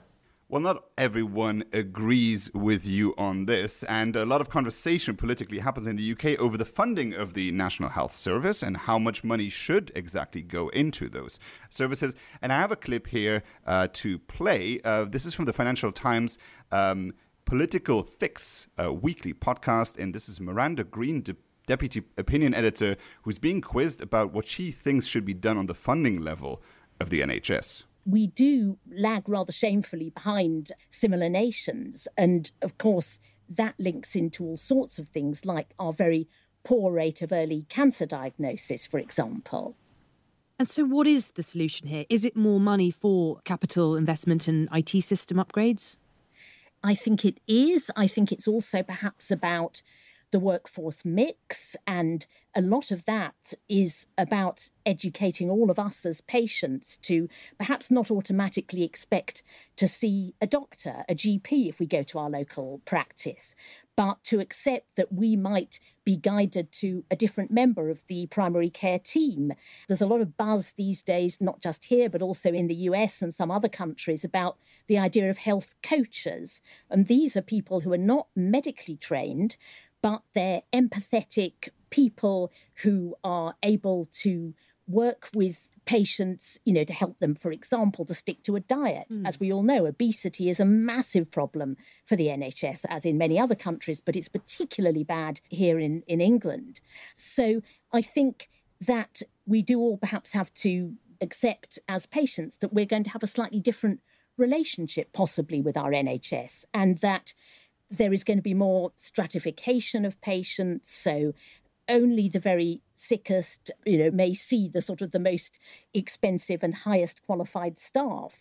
Well, 0.52 0.62
not 0.62 0.84
everyone 0.98 1.64
agrees 1.74 2.52
with 2.56 2.84
you 2.84 3.14
on 3.20 3.46
this, 3.46 3.84
and 3.84 4.16
a 4.16 4.26
lot 4.26 4.42
of 4.42 4.50
conversation 4.50 5.16
politically 5.16 5.60
happens 5.60 5.86
in 5.86 5.96
the 5.96 6.12
UK 6.12 6.40
over 6.40 6.58
the 6.58 6.66
funding 6.66 7.14
of 7.14 7.36
the 7.36 7.52
National 7.52 7.90
Health 7.90 8.14
Service 8.14 8.64
and 8.64 8.76
how 8.76 8.98
much 8.98 9.24
money 9.24 9.48
should 9.50 9.92
exactly 9.94 10.42
go 10.42 10.70
into 10.70 11.08
those 11.08 11.38
services. 11.70 12.16
And 12.42 12.52
I 12.52 12.56
have 12.56 12.72
a 12.72 12.76
clip 12.76 13.06
here 13.06 13.44
uh, 13.68 13.90
to 13.94 14.18
play. 14.18 14.80
Uh, 14.84 15.06
this 15.06 15.28
is 15.28 15.36
from 15.36 15.46
the 15.46 15.54
Financial 15.54 15.92
Times. 15.92 16.40
Um, 16.72 17.14
Political 17.46 18.02
Fix, 18.02 18.66
a 18.80 18.92
weekly 18.92 19.36
podcast, 19.36 20.00
and 20.00 20.16
this 20.16 20.28
is 20.28 20.40
Miranda 20.40 20.84
Green, 20.84 21.22
de- 21.22 21.36
deputy 21.68 22.02
opinion 22.18 22.56
editor, 22.56 22.96
who's 23.22 23.38
being 23.38 23.62
quizzed 23.62 24.02
about 24.02 24.34
what 24.34 24.48
she 24.48 24.72
thinks 24.72 25.06
should 25.06 25.26
be 25.26 25.36
done 25.36 25.60
on 25.60 25.68
the 25.68 25.76
funding 25.76 26.20
level 26.20 26.64
of 27.00 27.12
the 27.12 27.22
NHS 27.22 27.84
we 28.10 28.28
do 28.28 28.78
lag 28.92 29.28
rather 29.28 29.52
shamefully 29.52 30.10
behind 30.10 30.72
similar 30.90 31.30
nations. 31.30 32.08
And 32.18 32.50
of 32.62 32.78
course, 32.78 33.20
that 33.50 33.76
links 33.78 34.16
into 34.16 34.44
all 34.44 34.58
sorts 34.58 35.00
of 35.00 35.08
things 35.08 35.46
like 35.46 35.74
our 35.80 35.94
very 35.94 36.28
poor 36.64 36.92
rate 36.92 37.22
of 37.22 37.32
early 37.32 37.66
cancer 37.70 38.06
diagnosis, 38.06 38.86
for 38.86 39.00
example. 39.00 39.76
And 40.58 40.68
so, 40.68 40.84
what 40.84 41.08
is 41.08 41.32
the 41.32 41.44
solution 41.44 41.88
here? 41.88 42.06
Is 42.10 42.26
it 42.26 42.36
more 42.36 42.60
money 42.60 42.92
for 42.92 43.40
capital 43.46 43.96
investment 43.96 44.48
and 44.48 44.68
IT 44.74 45.04
system 45.04 45.38
upgrades? 45.38 45.98
I 46.84 46.96
think 46.96 47.26
it 47.26 47.40
is. 47.48 47.90
I 47.96 48.08
think 48.08 48.32
it's 48.32 48.48
also 48.48 48.84
perhaps 48.84 49.32
about 49.32 49.82
the 50.32 50.40
workforce 50.40 51.04
mix. 51.04 51.76
And 51.88 52.26
a 52.56 52.62
lot 52.62 52.92
of 52.92 53.06
that 53.06 53.54
is 53.68 54.08
about 54.18 54.70
educating 54.86 55.50
all 55.50 55.70
of 55.70 55.80
us 55.80 56.06
as 56.06 56.22
patients 56.22 56.98
to 57.04 57.28
perhaps 57.58 57.92
not 57.92 58.12
automatically 58.12 58.84
expect 58.84 59.44
to 59.76 59.88
see 59.88 60.34
a 60.42 60.48
doctor, 60.48 61.04
a 61.08 61.16
GP, 61.16 61.70
if 61.70 61.80
we 61.80 61.86
go 61.86 62.04
to 62.04 62.20
our 62.20 62.30
local 62.30 62.82
practice, 62.86 63.56
but 63.96 64.24
to 64.24 64.40
accept 64.40 64.96
that 64.96 65.12
we 65.12 65.36
might 65.36 65.80
be 66.06 66.16
guided 66.16 66.72
to 66.72 67.04
a 67.12 67.16
different 67.16 67.52
member 67.52 67.90
of 67.90 68.04
the 68.08 68.26
primary 68.28 68.70
care 68.70 68.98
team. 68.98 69.52
There's 69.88 70.02
a 70.02 70.08
lot 70.08 70.22
of 70.22 70.38
buzz 70.38 70.74
these 70.78 71.04
days, 71.04 71.38
not 71.40 71.62
just 71.62 71.86
here, 71.86 72.10
but 72.10 72.22
also 72.22 72.52
in 72.52 72.68
the 72.68 72.76
US 72.76 73.22
and 73.22 73.34
some 73.34 73.52
other 73.52 73.70
countries, 73.70 74.24
about 74.24 74.58
the 74.88 74.98
idea 74.98 75.30
of 75.30 75.38
health 75.38 75.76
coaches. 75.84 76.62
And 76.90 77.08
these 77.08 77.36
are 77.38 77.42
people 77.42 77.82
who 77.82 77.94
are 77.94 77.98
not 77.98 78.28
medically 78.36 78.96
trained, 78.96 79.58
but 80.02 80.22
they're 80.34 80.62
empathetic 80.74 81.70
people 81.90 82.52
who 82.84 83.16
are 83.24 83.56
able 83.64 84.08
to 84.12 84.54
work 84.88 85.30
with 85.34 85.70
patients, 85.86 86.60
you 86.66 86.74
know, 86.74 86.84
to 86.84 86.94
help 86.94 87.18
them, 87.20 87.34
for 87.34 87.52
example, 87.52 88.06
to 88.06 88.14
stick 88.14 88.44
to 88.44 88.56
a 88.56 88.60
diet. 88.60 89.08
Mm. 89.12 89.28
As 89.28 89.40
we 89.40 89.52
all 89.52 89.64
know, 89.64 89.88
obesity 89.88 90.50
is 90.50 90.60
a 90.60 90.66
massive 90.66 91.32
problem 91.32 91.78
for 92.06 92.16
the 92.16 92.28
NHS, 92.28 92.86
as 92.90 93.06
in 93.06 93.18
many 93.18 93.40
other 93.40 93.56
countries, 93.56 94.00
but 94.00 94.16
it's 94.16 94.28
particularly 94.28 95.04
bad 95.04 95.42
here 95.50 95.80
in, 95.80 96.04
in 96.08 96.22
England. 96.22 96.80
So 97.16 97.62
I 97.92 98.04
think 98.04 98.50
that 98.82 99.24
we 99.48 99.64
do 99.64 99.80
all 99.80 99.98
perhaps 99.98 100.32
have 100.34 100.54
to 100.56 100.94
accept 101.22 101.80
as 101.88 102.06
patients 102.06 102.58
that 102.58 102.72
we're 102.72 102.86
going 102.86 103.04
to 103.06 103.10
have 103.10 103.24
a 103.24 103.28
slightly 103.28 103.60
different 103.60 104.00
relationship, 104.38 105.12
possibly, 105.12 105.60
with 105.60 105.76
our 105.76 105.92
NHS, 105.92 106.66
and 106.74 107.00
that 107.00 107.34
there 107.90 108.14
is 108.14 108.24
going 108.24 108.38
to 108.38 108.44
be 108.44 108.54
more 108.54 108.92
stratification 108.98 110.06
of 110.06 110.20
patients. 110.22 110.92
So 110.92 111.34
only 111.90 112.30
the 112.30 112.40
very 112.40 112.82
sickest, 112.96 113.72
you 113.86 113.98
know, 113.98 114.12
may 114.12 114.34
see 114.34 114.70
the 114.70 114.82
sort 114.82 115.02
of 115.02 115.12
the 115.12 115.20
most 115.20 115.58
expensive 115.94 116.62
and 116.62 116.76
highest 116.76 117.22
qualified 117.24 117.80
staff. 117.80 118.36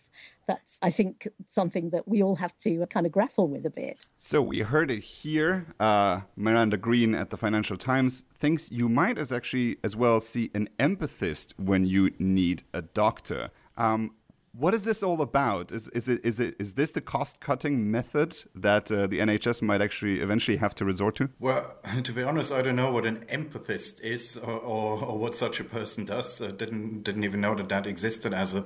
That's, 0.47 0.77
I 0.81 0.91
think, 0.91 1.27
something 1.47 1.89
that 1.91 2.07
we 2.07 2.21
all 2.23 2.35
have 2.37 2.57
to 2.59 2.85
kind 2.87 3.05
of 3.05 3.11
grapple 3.11 3.47
with 3.47 3.65
a 3.65 3.69
bit. 3.69 4.05
So 4.17 4.41
we 4.41 4.59
heard 4.59 4.91
it 4.91 4.99
here. 4.99 5.67
Uh, 5.79 6.21
Miranda 6.35 6.77
Green 6.77 7.15
at 7.15 7.29
the 7.29 7.37
Financial 7.37 7.77
Times 7.77 8.23
thinks 8.35 8.71
you 8.71 8.89
might 8.89 9.17
as 9.17 9.31
actually 9.31 9.77
as 9.83 9.95
well 9.95 10.19
see 10.19 10.49
an 10.53 10.69
empathist 10.79 11.53
when 11.57 11.85
you 11.85 12.11
need 12.19 12.63
a 12.73 12.81
doctor. 12.81 13.49
Um, 13.77 14.11
what 14.51 14.73
is 14.73 14.83
this 14.83 15.03
all 15.03 15.21
about? 15.21 15.71
Is, 15.71 15.87
is 15.89 16.07
it 16.07 16.23
is 16.23 16.39
it 16.39 16.55
is 16.59 16.73
this 16.73 16.91
the 16.91 17.01
cost 17.01 17.39
cutting 17.39 17.91
method 17.91 18.35
that 18.55 18.91
uh, 18.91 19.07
the 19.07 19.19
NHS 19.19 19.61
might 19.61 19.81
actually 19.81 20.19
eventually 20.19 20.57
have 20.57 20.73
to 20.75 20.85
resort 20.85 21.15
to? 21.15 21.29
Well, 21.39 21.75
to 22.03 22.11
be 22.11 22.23
honest, 22.23 22.51
I 22.51 22.61
don't 22.61 22.75
know 22.75 22.91
what 22.91 23.05
an 23.05 23.25
empathist 23.25 24.01
is 24.03 24.37
or, 24.37 24.59
or, 24.59 25.03
or 25.03 25.17
what 25.17 25.35
such 25.35 25.59
a 25.59 25.63
person 25.63 26.05
does. 26.05 26.41
Uh, 26.41 26.51
didn't 26.51 27.03
didn't 27.03 27.23
even 27.23 27.41
know 27.41 27.55
that 27.55 27.69
that 27.69 27.85
existed 27.85 28.33
as 28.33 28.53
a 28.53 28.65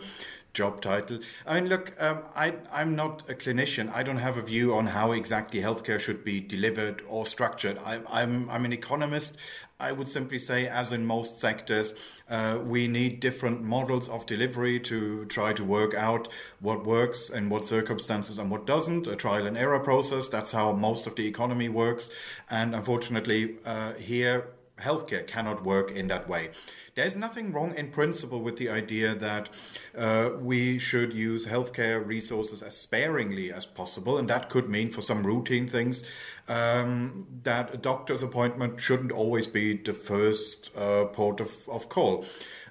job 0.54 0.82
title. 0.82 1.20
I 1.48 1.60
mean, 1.60 1.70
look, 1.70 1.94
um, 2.00 2.24
I, 2.36 2.54
I'm 2.72 2.96
not 2.96 3.30
a 3.30 3.34
clinician. 3.34 3.92
I 3.94 4.04
don't 4.04 4.18
have 4.18 4.38
a 4.38 4.42
view 4.42 4.76
on 4.76 4.88
how 4.88 5.12
exactly 5.12 5.62
healthcare 5.62 6.00
should 6.00 6.24
be 6.24 6.40
delivered 6.40 7.02
or 7.08 7.26
structured. 7.26 7.80
I, 7.84 8.02
I'm, 8.10 8.50
I'm 8.50 8.64
an 8.64 8.74
economist. 8.74 9.38
I 9.80 9.92
would 9.92 10.08
simply 10.08 10.40
say, 10.40 10.68
as 10.68 10.92
in 10.92 11.06
most 11.06 11.40
sectors, 11.40 11.94
uh, 12.30 12.60
we 12.64 12.88
need 12.88 13.20
different 13.20 13.64
models 13.64 14.08
of 14.08 14.26
delivery 14.26 14.80
to 14.82 15.26
try 15.26 15.54
to 15.54 15.64
work 15.64 15.94
out 15.96 16.30
what 16.60 16.86
works 16.86 17.30
in 17.30 17.50
what 17.50 17.66
circumstances 17.66 18.38
and 18.38 18.52
what 18.52 18.68
doesn't. 18.68 19.08
A 19.08 19.16
trial 19.16 19.48
and 19.48 19.58
error 19.58 19.80
process. 19.80 20.30
That's 20.30 20.52
how 20.52 20.72
most 20.74 21.08
of 21.08 21.16
the 21.16 21.28
economy 21.28 21.68
works. 21.68 22.12
And 22.50 22.76
unfortunately, 22.76 23.58
uh, 23.66 23.94
here, 23.94 24.48
healthcare 24.84 25.26
cannot 25.26 25.64
work 25.64 25.92
in 25.92 26.08
that 26.08 26.28
way. 26.28 26.50
There's 26.96 27.16
nothing 27.16 27.52
wrong 27.52 27.74
in 27.76 27.90
principle 27.90 28.42
with 28.42 28.58
the 28.58 28.70
idea 28.70 29.16
that 29.16 29.50
uh, 29.98 30.30
we 30.40 30.78
should 30.78 31.12
use 31.14 31.48
healthcare 31.48 32.06
resources 32.06 32.62
as 32.62 32.78
sparingly 32.78 33.52
as 33.52 33.66
possible, 33.66 34.20
and 34.20 34.30
that 34.30 34.50
could 34.50 34.70
mean 34.70 34.90
for 34.90 35.02
some 35.02 35.24
routine 35.24 35.68
things 35.68 36.04
um, 36.48 37.26
that 37.44 37.74
a 37.74 37.78
doctor's 37.78 38.22
appointment 38.22 38.80
shouldn't 38.80 39.12
always 39.12 39.48
be 39.48 39.78
the 39.78 39.94
first 39.94 40.70
uh, 40.78 41.06
port 41.06 41.40
of, 41.40 41.52
of 41.68 41.90
call. 41.90 42.26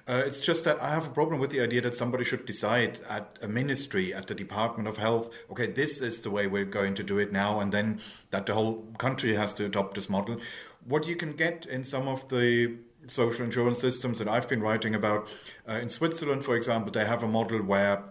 Uh, 0.05 0.21
it's 0.25 0.41
just 0.41 0.65
that 0.65 0.81
I 0.81 0.89
have 0.89 1.07
a 1.07 1.09
problem 1.09 1.39
with 1.39 1.49
the 1.51 1.61
idea 1.61 1.79
that 1.81 1.95
somebody 1.95 2.25
should 2.25 2.45
decide 2.45 2.99
at 3.09 3.39
a 3.41 3.47
ministry, 3.47 4.13
at 4.13 4.27
the 4.27 4.35
Department 4.35 4.89
of 4.89 4.97
Health, 4.97 5.33
okay, 5.49 5.67
this 5.67 6.01
is 6.01 6.19
the 6.21 6.29
way 6.29 6.45
we're 6.45 6.65
going 6.65 6.93
to 6.95 7.03
do 7.03 7.17
it 7.19 7.31
now, 7.31 7.61
and 7.61 7.71
then 7.71 7.99
that 8.29 8.45
the 8.45 8.53
whole 8.53 8.85
country 8.97 9.33
has 9.33 9.53
to 9.53 9.65
adopt 9.65 9.95
this 9.95 10.09
model. 10.09 10.41
What 10.85 11.07
you 11.07 11.15
can 11.15 11.33
get 11.33 11.65
in 11.65 11.83
some 11.83 12.07
of 12.07 12.27
the 12.29 12.77
social 13.07 13.45
insurance 13.45 13.79
systems 13.79 14.19
that 14.19 14.27
I've 14.27 14.47
been 14.47 14.61
writing 14.61 14.95
about. 14.95 15.33
Uh, 15.67 15.73
in 15.73 15.89
Switzerland, 15.89 16.43
for 16.43 16.55
example, 16.55 16.91
they 16.91 17.05
have 17.05 17.23
a 17.23 17.27
model 17.27 17.61
where 17.61 18.03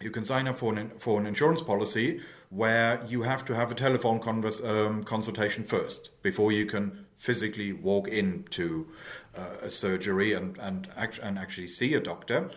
you 0.00 0.10
can 0.10 0.24
sign 0.24 0.48
up 0.48 0.56
for 0.56 0.76
an, 0.76 0.90
for 0.90 1.20
an 1.20 1.26
insurance 1.26 1.62
policy 1.62 2.20
where 2.50 3.04
you 3.06 3.22
have 3.22 3.44
to 3.44 3.54
have 3.54 3.70
a 3.70 3.74
telephone 3.74 4.18
converse, 4.18 4.62
um, 4.64 5.04
consultation 5.04 5.62
first 5.62 6.10
before 6.22 6.50
you 6.50 6.66
can 6.66 7.06
physically 7.14 7.72
walk 7.72 8.08
into 8.08 8.88
uh, 9.36 9.58
a 9.62 9.70
surgery 9.70 10.32
and, 10.32 10.58
and, 10.58 10.88
act- 10.96 11.20
and 11.22 11.38
actually 11.38 11.68
see 11.68 11.94
a 11.94 12.00
doctor. 12.00 12.48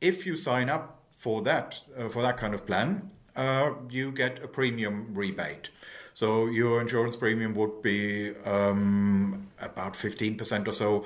If 0.00 0.26
you 0.26 0.36
sign 0.36 0.70
up 0.70 1.02
for 1.10 1.42
that, 1.42 1.80
uh, 1.98 2.08
for 2.08 2.22
that 2.22 2.38
kind 2.38 2.54
of 2.54 2.66
plan, 2.66 3.12
uh, 3.34 3.72
you 3.90 4.10
get 4.10 4.42
a 4.42 4.48
premium 4.48 5.12
rebate. 5.12 5.68
So 6.16 6.46
your 6.46 6.80
insurance 6.80 7.14
premium 7.14 7.52
would 7.56 7.82
be 7.82 8.34
um, 8.46 9.48
about 9.60 9.92
15% 9.92 10.66
or 10.66 10.72
so 10.72 11.04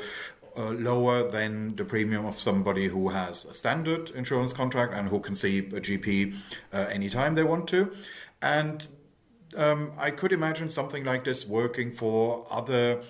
uh, 0.56 0.70
lower 0.70 1.28
than 1.28 1.74
the 1.74 1.84
premium 1.84 2.24
of 2.26 2.38
somebody 2.38 2.86
who 2.86 3.08
has 3.08 3.44
a 3.44 3.52
standard 3.52 4.10
insurance 4.10 4.52
contract 4.52 4.94
and 4.94 5.08
who 5.08 5.18
can 5.18 5.34
see 5.34 5.58
a 5.58 5.80
GP 5.80 6.36
uh, 6.72 6.86
anytime 6.90 7.34
they 7.34 7.42
want 7.42 7.66
to. 7.70 7.90
And 8.40 8.86
um, 9.56 9.90
I 9.98 10.12
could 10.12 10.30
imagine 10.30 10.68
something 10.68 11.04
like 11.04 11.24
this 11.24 11.44
working 11.44 11.90
for 11.90 12.46
other 12.48 13.00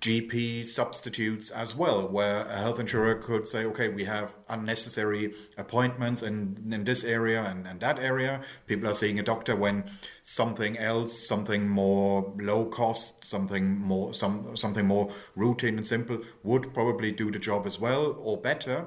GP 0.00 0.64
substitutes 0.64 1.50
as 1.50 1.74
well, 1.74 2.06
where 2.08 2.42
a 2.42 2.58
health 2.58 2.78
insurer 2.78 3.16
could 3.16 3.46
say, 3.46 3.64
okay, 3.64 3.88
we 3.88 4.04
have 4.04 4.36
unnecessary 4.48 5.32
appointments 5.56 6.22
in, 6.22 6.70
in 6.70 6.84
this 6.84 7.02
area 7.02 7.42
and, 7.44 7.66
and 7.66 7.80
that 7.80 7.98
area. 7.98 8.40
People 8.66 8.88
are 8.88 8.94
seeing 8.94 9.18
a 9.18 9.22
doctor 9.22 9.56
when 9.56 9.84
something 10.22 10.78
else, 10.78 11.26
something 11.26 11.68
more 11.68 12.32
low 12.38 12.66
cost, 12.66 13.24
something 13.24 13.78
more 13.78 14.14
some 14.14 14.56
something 14.56 14.86
more 14.86 15.10
routine 15.34 15.76
and 15.76 15.86
simple 15.86 16.18
would 16.44 16.72
probably 16.72 17.10
do 17.10 17.30
the 17.30 17.38
job 17.38 17.66
as 17.66 17.80
well 17.80 18.16
or 18.20 18.36
better. 18.36 18.86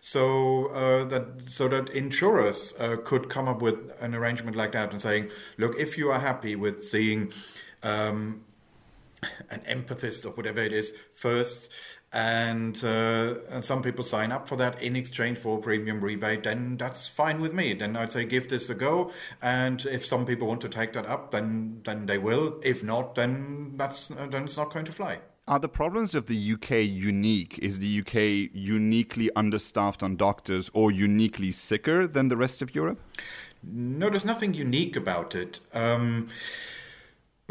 So 0.00 0.66
uh, 0.68 1.04
that 1.06 1.50
so 1.50 1.68
that 1.68 1.88
insurers 1.90 2.74
uh, 2.78 2.96
could 3.04 3.28
come 3.28 3.48
up 3.48 3.62
with 3.62 3.92
an 4.00 4.14
arrangement 4.14 4.56
like 4.56 4.72
that 4.72 4.90
and 4.90 5.00
saying, 5.00 5.30
look, 5.58 5.78
if 5.78 5.98
you 5.98 6.10
are 6.10 6.20
happy 6.20 6.56
with 6.56 6.82
seeing 6.82 7.32
um, 7.82 8.44
an 9.50 9.60
empathist 9.68 10.26
or 10.26 10.30
whatever 10.30 10.60
it 10.60 10.72
is 10.72 10.92
first 11.12 11.72
and, 12.14 12.84
uh, 12.84 13.36
and 13.50 13.64
some 13.64 13.82
people 13.82 14.04
sign 14.04 14.32
up 14.32 14.46
for 14.46 14.56
that 14.56 14.82
in 14.82 14.96
exchange 14.96 15.38
for 15.38 15.58
a 15.58 15.62
premium 15.62 16.00
rebate 16.00 16.42
then 16.42 16.76
that's 16.76 17.08
fine 17.08 17.40
with 17.40 17.54
me 17.54 17.72
then 17.72 17.96
i'd 17.96 18.10
say 18.10 18.24
give 18.24 18.48
this 18.48 18.68
a 18.68 18.74
go 18.74 19.10
and 19.40 19.86
if 19.86 20.04
some 20.04 20.26
people 20.26 20.46
want 20.46 20.60
to 20.60 20.68
take 20.68 20.92
that 20.92 21.06
up 21.06 21.30
then 21.30 21.80
then 21.84 22.06
they 22.06 22.18
will 22.18 22.60
if 22.62 22.84
not 22.84 23.14
then 23.14 23.72
that's 23.76 24.08
then 24.08 24.44
it's 24.44 24.56
not 24.56 24.72
going 24.72 24.84
to 24.84 24.92
fly 24.92 25.20
are 25.48 25.58
the 25.58 25.68
problems 25.68 26.14
of 26.14 26.26
the 26.26 26.52
UK 26.52 26.70
unique? 26.84 27.58
Is 27.60 27.80
the 27.80 28.00
UK 28.00 28.50
uniquely 28.54 29.28
understaffed 29.34 30.00
on 30.00 30.14
doctors 30.14 30.70
or 30.72 30.92
uniquely 30.92 31.50
sicker 31.50 32.06
than 32.06 32.28
the 32.28 32.36
rest 32.36 32.62
of 32.62 32.76
Europe? 32.76 33.00
No, 33.64 34.08
there's 34.08 34.24
nothing 34.24 34.54
unique 34.54 34.94
about 34.94 35.34
it. 35.34 35.58
Um, 35.74 36.28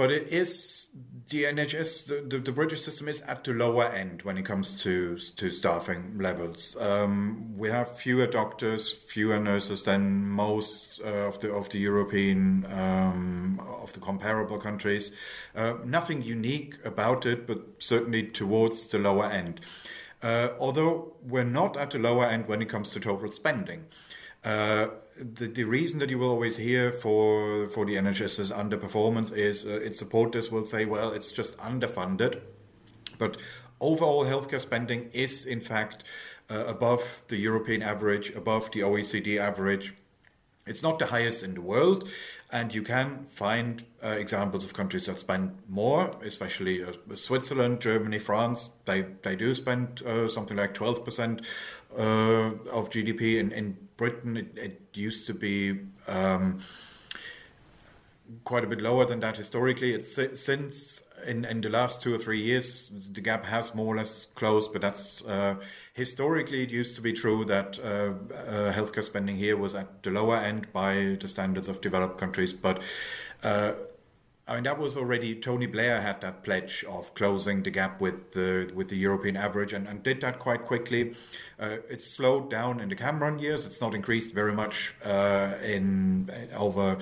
but 0.01 0.09
it 0.09 0.29
is 0.29 0.89
the 1.29 1.43
NHS, 1.43 2.07
the, 2.07 2.27
the, 2.27 2.41
the, 2.41 2.51
British 2.51 2.81
system 2.81 3.07
is 3.07 3.21
at 3.21 3.43
the 3.43 3.53
lower 3.53 3.85
end 3.85 4.23
when 4.23 4.35
it 4.35 4.45
comes 4.45 4.73
to 4.81 5.15
to 5.37 5.51
staffing 5.51 6.17
levels. 6.17 6.75
Um, 6.81 7.55
we 7.55 7.69
have 7.69 7.99
fewer 7.99 8.25
doctors, 8.25 8.91
fewer 8.91 9.39
nurses 9.39 9.83
than 9.83 10.27
most 10.27 11.01
uh, 11.05 11.27
of 11.27 11.39
the 11.41 11.53
of 11.53 11.69
the 11.69 11.77
European 11.77 12.65
um, 12.73 13.61
of 13.83 13.93
the 13.93 13.99
comparable 13.99 14.57
countries. 14.57 15.11
Uh, 15.55 15.75
nothing 15.85 16.23
unique 16.23 16.83
about 16.83 17.27
it, 17.27 17.45
but 17.45 17.59
certainly 17.77 18.23
towards 18.23 18.87
the 18.89 18.97
lower 18.97 19.27
end. 19.27 19.59
Uh, 20.23 20.47
although 20.59 21.13
we're 21.21 21.43
not 21.43 21.77
at 21.77 21.91
the 21.91 21.99
lower 21.99 22.25
end 22.25 22.47
when 22.47 22.63
it 22.63 22.69
comes 22.69 22.89
to 22.89 22.99
total 22.99 23.29
spending. 23.29 23.85
Uh, 24.43 24.87
the, 25.17 25.47
the 25.47 25.63
reason 25.63 25.99
that 25.99 26.09
you 26.09 26.17
will 26.17 26.29
always 26.29 26.57
hear 26.57 26.91
for 26.91 27.67
for 27.67 27.85
the 27.85 27.95
NHS's 27.95 28.51
underperformance 28.51 29.31
is 29.31 29.65
uh, 29.65 29.79
its 29.83 29.99
supporters 29.99 30.51
will 30.51 30.65
say, 30.65 30.85
well, 30.85 31.11
it's 31.11 31.31
just 31.31 31.57
underfunded, 31.57 32.41
but 33.17 33.37
overall 33.79 34.25
healthcare 34.25 34.61
spending 34.61 35.09
is 35.13 35.45
in 35.45 35.59
fact 35.59 36.03
uh, 36.49 36.65
above 36.65 37.21
the 37.27 37.37
European 37.37 37.81
average, 37.81 38.31
above 38.31 38.71
the 38.71 38.81
OECD 38.81 39.37
average. 39.37 39.93
It's 40.67 40.83
not 40.83 40.99
the 40.99 41.07
highest 41.07 41.43
in 41.43 41.55
the 41.55 41.61
world, 41.61 42.07
and 42.51 42.73
you 42.73 42.83
can 42.83 43.25
find 43.25 43.83
uh, 44.03 44.09
examples 44.09 44.63
of 44.63 44.73
countries 44.73 45.07
that 45.07 45.17
spend 45.17 45.57
more, 45.67 46.11
especially 46.23 46.83
uh, 46.83 46.93
Switzerland, 47.15 47.81
Germany, 47.81 48.19
France. 48.19 48.69
They 48.85 49.05
they 49.23 49.35
do 49.35 49.55
spend 49.55 50.03
uh, 50.03 50.27
something 50.27 50.57
like 50.57 50.75
twelve 50.75 51.03
percent 51.03 51.41
uh, 51.97 52.51
of 52.71 52.91
GDP. 52.91 53.39
In 53.39 53.51
in 53.51 53.77
Britain, 54.01 54.35
it, 54.35 54.57
it 54.57 54.81
used 54.95 55.27
to 55.27 55.33
be. 55.35 55.79
Um, 56.07 56.59
quite 58.45 58.63
a 58.63 58.67
bit 58.67 58.81
lower 58.81 59.05
than 59.05 59.19
that 59.19 59.35
historically. 59.35 59.91
It's 59.91 60.17
since 60.39 61.03
in, 61.27 61.43
in 61.43 61.59
the 61.59 61.69
last 61.69 62.01
two 62.01 62.13
or 62.13 62.17
three 62.17 62.39
years, 62.39 62.89
the 63.11 63.19
gap 63.21 63.45
has 63.45 63.75
more 63.75 63.93
or 63.93 63.97
less 63.97 64.25
closed, 64.25 64.71
but 64.71 64.81
that's 64.81 65.23
uh, 65.25 65.55
historically 65.93 66.63
it 66.63 66.71
used 66.71 66.95
to 66.95 67.01
be 67.01 67.11
true 67.11 67.43
that 67.45 67.77
uh, 67.79 68.13
uh, 68.33 68.71
healthcare 68.71 69.03
spending 69.03 69.35
here 69.35 69.57
was 69.57 69.75
at 69.75 70.01
the 70.03 70.11
lower 70.11 70.37
end 70.37 70.71
by 70.71 71.17
the 71.19 71.27
standards 71.27 71.67
of 71.67 71.81
developed 71.81 72.17
countries. 72.17 72.53
But 72.53 72.81
uh, 73.43 73.73
I 74.51 74.55
mean, 74.55 74.65
that 74.65 74.77
was 74.77 74.97
already 74.97 75.35
Tony 75.35 75.65
Blair 75.65 76.01
had 76.01 76.19
that 76.21 76.43
pledge 76.43 76.83
of 76.83 77.13
closing 77.15 77.63
the 77.63 77.71
gap 77.71 78.01
with 78.01 78.33
the 78.33 78.69
with 78.75 78.89
the 78.89 78.97
European 78.97 79.37
average, 79.37 79.71
and, 79.71 79.87
and 79.87 80.03
did 80.03 80.19
that 80.21 80.39
quite 80.39 80.65
quickly. 80.65 81.13
Uh, 81.57 81.77
it's 81.89 82.05
slowed 82.05 82.49
down 82.49 82.81
in 82.81 82.89
the 82.89 82.95
Cameron 82.95 83.39
years. 83.39 83.65
It's 83.65 83.79
not 83.79 83.93
increased 83.93 84.33
very 84.33 84.51
much 84.51 84.93
uh, 85.05 85.53
in 85.63 86.29
over 86.53 86.97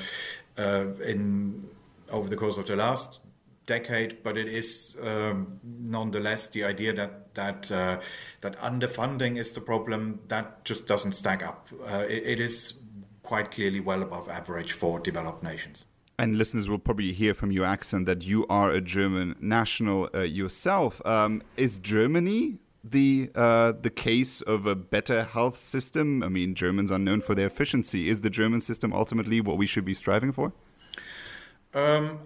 uh, 0.59 0.85
in 1.03 1.67
over 2.11 2.29
the 2.29 2.35
course 2.35 2.57
of 2.57 2.67
the 2.67 2.75
last 2.75 3.19
decade, 3.65 4.21
but 4.21 4.37
it 4.37 4.47
is 4.47 4.95
um, 5.01 5.59
nonetheless 5.63 6.49
the 6.49 6.63
idea 6.63 6.93
that 6.93 7.33
that 7.33 7.71
uh, 7.71 7.99
that 8.41 8.57
underfunding 8.57 9.37
is 9.37 9.53
the 9.53 9.61
problem 9.61 10.19
that 10.27 10.63
just 10.65 10.85
doesn't 10.85 11.13
stack 11.13 11.41
up. 11.41 11.69
Uh, 11.91 12.05
it, 12.07 12.23
it 12.27 12.39
is 12.39 12.75
quite 13.23 13.49
clearly 13.49 13.79
well 13.79 14.03
above 14.03 14.29
average 14.29 14.71
for 14.71 14.99
developed 14.99 15.41
nations 15.41 15.85
and 16.19 16.37
listeners 16.37 16.69
will 16.69 16.77
probably 16.77 17.13
hear 17.13 17.33
from 17.33 17.49
your 17.49 17.65
accent 17.65 18.05
that 18.05 18.23
you 18.23 18.45
are 18.47 18.71
a 18.71 18.81
German 18.81 19.35
national 19.39 20.09
uh, 20.13 20.19
yourself. 20.19 21.01
Um, 21.05 21.41
is 21.55 21.79
Germany 21.79 22.57
the 22.83 23.31
uh, 23.33 23.71
the 23.81 23.89
case 23.89 24.41
of 24.41 24.65
a 24.65 24.75
better 24.75 25.23
health 25.23 25.57
system? 25.57 26.21
I 26.21 26.27
mean, 26.27 26.55
Germans 26.55 26.91
are 26.91 26.99
known 26.99 27.21
for 27.21 27.35
their 27.35 27.47
efficiency. 27.47 28.09
Is 28.09 28.19
the 28.19 28.29
German 28.29 28.59
system 28.59 28.91
ultimately 28.91 29.39
what 29.39 29.57
we 29.57 29.65
should 29.65 29.85
be 29.85 29.93
striving 29.93 30.33
for? 30.33 30.51
Um, 31.73 32.19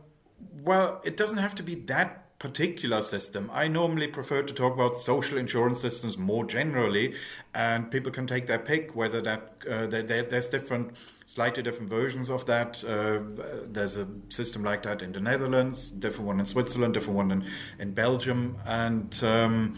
well, 0.63 0.99
it 1.05 1.15
doesn't 1.15 1.37
have 1.37 1.53
to 1.55 1.63
be 1.63 1.75
that 1.75 2.23
particular 2.39 3.01
system. 3.01 3.49
I 3.53 3.69
normally 3.69 4.07
prefer 4.07 4.43
to 4.43 4.53
talk 4.53 4.73
about 4.73 4.97
social 4.97 5.37
insurance 5.37 5.79
systems 5.79 6.17
more 6.17 6.45
generally, 6.45 7.13
and 7.55 7.89
people 7.89 8.11
can 8.11 8.27
take 8.27 8.47
their 8.47 8.59
pick 8.59 8.95
whether 8.95 9.21
that 9.21 9.41
uh, 9.69 9.85
they, 9.85 10.01
there's 10.01 10.47
different, 10.47 10.97
slightly 11.33 11.63
different 11.63 11.89
versions 11.89 12.29
of 12.29 12.45
that. 12.45 12.83
Uh, 12.83 13.19
there's 13.65 13.97
a 13.97 14.07
system 14.29 14.63
like 14.63 14.83
that 14.83 15.01
in 15.01 15.11
the 15.11 15.19
Netherlands, 15.19 15.89
different 15.89 16.27
one 16.27 16.39
in 16.39 16.45
Switzerland, 16.45 16.93
different 16.93 17.17
one 17.17 17.31
in, 17.31 17.43
in 17.79 17.91
Belgium, 17.91 18.57
and 18.67 19.19
um, 19.23 19.73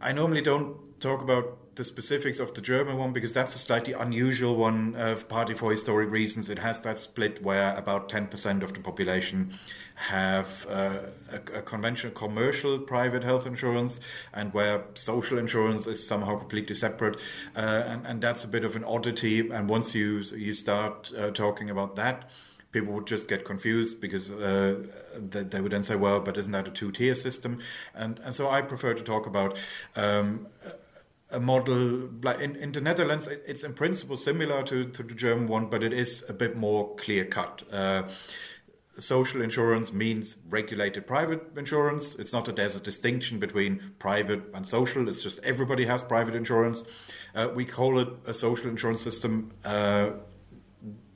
I 0.00 0.10
normally 0.12 0.42
don't 0.42 1.00
talk 1.00 1.22
about 1.22 1.58
the 1.76 1.84
specifics 1.84 2.38
of 2.38 2.54
the 2.54 2.60
German 2.60 2.96
one 2.96 3.12
because 3.12 3.32
that's 3.32 3.54
a 3.54 3.58
slightly 3.58 3.92
unusual 3.92 4.56
one, 4.56 4.96
partly 5.28 5.54
for 5.54 5.70
historic 5.70 6.10
reasons. 6.10 6.48
It 6.48 6.58
has 6.58 6.80
that 6.80 6.98
split 6.98 7.42
where 7.42 7.74
about 7.76 8.08
10% 8.08 8.62
of 8.62 8.72
the 8.72 8.80
population 8.80 9.52
have 9.96 10.66
uh, 10.68 10.98
a, 11.32 11.58
a, 11.58 11.62
conventional 11.62 12.12
commercial 12.12 12.78
private 12.78 13.24
health 13.24 13.46
insurance 13.46 13.98
and 14.34 14.52
where 14.52 14.84
social 14.92 15.38
insurance 15.38 15.86
is 15.86 16.06
somehow 16.06 16.36
completely 16.36 16.74
separate. 16.74 17.18
Uh, 17.56 17.82
and, 17.86 18.06
and, 18.06 18.20
that's 18.20 18.44
a 18.44 18.48
bit 18.48 18.62
of 18.62 18.76
an 18.76 18.84
oddity. 18.84 19.48
And 19.50 19.70
once 19.70 19.94
you, 19.94 20.22
you 20.34 20.52
start 20.52 21.10
uh, 21.16 21.30
talking 21.30 21.70
about 21.70 21.96
that, 21.96 22.30
people 22.72 22.92
would 22.92 23.06
just 23.06 23.26
get 23.26 23.46
confused 23.46 23.98
because 23.98 24.30
uh, 24.30 24.84
they, 25.18 25.62
would 25.62 25.72
then 25.72 25.82
say, 25.82 25.96
well, 25.96 26.20
but 26.20 26.36
isn't 26.36 26.52
that 26.52 26.68
a 26.68 26.70
two 26.70 26.92
tier 26.92 27.14
system? 27.14 27.58
And, 27.94 28.20
and 28.20 28.34
so 28.34 28.50
I 28.50 28.60
prefer 28.60 28.92
to 28.92 29.02
talk 29.02 29.26
about. 29.26 29.58
Um, 29.96 30.48
a 31.30 31.40
model 31.40 32.08
like 32.22 32.40
in, 32.40 32.56
in 32.56 32.72
the 32.72 32.80
Netherlands, 32.80 33.26
it's 33.26 33.64
in 33.64 33.74
principle 33.74 34.16
similar 34.16 34.62
to, 34.64 34.88
to 34.88 35.02
the 35.02 35.14
German 35.14 35.48
one, 35.48 35.66
but 35.66 35.82
it 35.82 35.92
is 35.92 36.24
a 36.28 36.32
bit 36.32 36.56
more 36.56 36.94
clear 36.96 37.24
cut. 37.24 37.62
Uh, 37.72 38.04
social 38.98 39.42
insurance 39.42 39.92
means 39.92 40.38
regulated 40.48 41.06
private 41.06 41.42
insurance. 41.56 42.14
It's 42.14 42.32
not 42.32 42.44
that 42.46 42.56
there's 42.56 42.76
a 42.76 42.80
distinction 42.80 43.38
between 43.38 43.92
private 43.98 44.42
and 44.54 44.66
social. 44.66 45.08
It's 45.08 45.22
just 45.22 45.42
everybody 45.44 45.84
has 45.86 46.02
private 46.02 46.34
insurance. 46.34 46.84
Uh, 47.34 47.48
we 47.54 47.64
call 47.64 47.98
it 47.98 48.08
a 48.26 48.32
social 48.32 48.70
insurance 48.70 49.02
system 49.02 49.50
uh, 49.64 50.10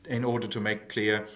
in 0.08 0.24
order 0.24 0.46
to 0.48 0.60
make 0.60 0.88
clear 0.88 1.26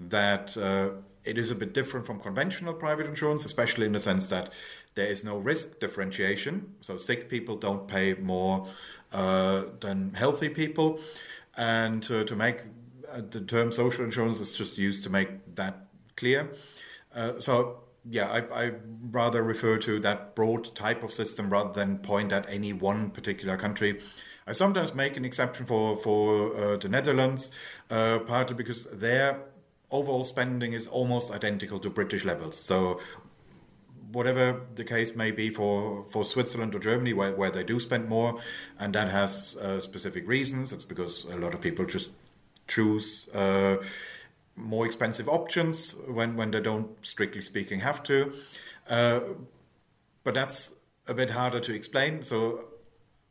that 0.00 0.56
uh, 0.56 0.90
it 1.24 1.38
is 1.38 1.50
a 1.50 1.54
bit 1.54 1.72
different 1.72 2.04
from 2.04 2.20
conventional 2.20 2.74
private 2.74 3.06
insurance, 3.06 3.44
especially 3.44 3.86
in 3.86 3.92
the 3.92 4.00
sense 4.00 4.28
that 4.28 4.52
there 4.94 5.06
is 5.06 5.24
no 5.24 5.38
risk 5.38 5.80
differentiation. 5.80 6.74
So 6.80 6.96
sick 6.96 7.28
people 7.28 7.56
don't 7.56 7.88
pay 7.88 8.14
more 8.14 8.66
uh, 9.12 9.64
than 9.80 10.14
healthy 10.14 10.48
people. 10.48 11.00
And 11.56 12.02
to 12.02 12.36
make 12.36 12.60
uh, 13.12 13.22
the 13.30 13.40
term 13.40 13.70
social 13.70 14.04
insurance 14.04 14.40
is 14.40 14.56
just 14.56 14.78
used 14.78 15.04
to 15.04 15.10
make 15.10 15.54
that 15.54 15.86
clear. 16.16 16.50
Uh, 17.14 17.38
so 17.38 17.80
yeah, 18.08 18.28
I, 18.28 18.64
I, 18.64 18.72
rather 19.10 19.42
refer 19.42 19.78
to 19.78 19.98
that 20.00 20.34
broad 20.34 20.74
type 20.74 21.02
of 21.02 21.12
system 21.12 21.48
rather 21.48 21.72
than 21.72 21.98
point 21.98 22.32
at 22.32 22.48
any 22.50 22.72
one 22.72 23.10
particular 23.10 23.56
country. 23.56 24.00
I 24.46 24.52
sometimes 24.52 24.94
make 24.94 25.16
an 25.16 25.24
exception 25.24 25.64
for 25.64 25.96
for 25.96 26.54
uh, 26.56 26.76
the 26.76 26.88
Netherlands, 26.88 27.50
uh, 27.90 28.18
partly 28.18 28.56
because 28.56 28.84
their 28.86 29.40
overall 29.90 30.24
spending 30.24 30.72
is 30.72 30.86
almost 30.86 31.30
identical 31.30 31.78
to 31.78 31.88
British 31.88 32.24
levels. 32.24 32.58
So 32.58 33.00
whatever 34.12 34.60
the 34.74 34.84
case 34.84 35.14
may 35.14 35.30
be 35.30 35.50
for, 35.50 36.04
for 36.04 36.24
Switzerland 36.24 36.74
or 36.74 36.78
Germany, 36.78 37.12
where, 37.12 37.34
where 37.34 37.50
they 37.50 37.64
do 37.64 37.80
spend 37.80 38.08
more, 38.08 38.38
and 38.78 38.94
that 38.94 39.08
has 39.08 39.56
uh, 39.56 39.80
specific 39.80 40.26
reasons. 40.28 40.72
It's 40.72 40.84
because 40.84 41.24
a 41.24 41.36
lot 41.36 41.54
of 41.54 41.60
people 41.60 41.84
just 41.84 42.10
choose 42.66 43.28
uh, 43.34 43.76
more 44.56 44.86
expensive 44.86 45.28
options 45.28 45.96
when, 46.06 46.36
when 46.36 46.50
they 46.50 46.60
don't, 46.60 47.04
strictly 47.04 47.42
speaking, 47.42 47.80
have 47.80 48.02
to. 48.04 48.32
Uh, 48.88 49.20
but 50.22 50.34
that's 50.34 50.74
a 51.06 51.14
bit 51.14 51.30
harder 51.30 51.60
to 51.60 51.74
explain. 51.74 52.22
So, 52.22 52.68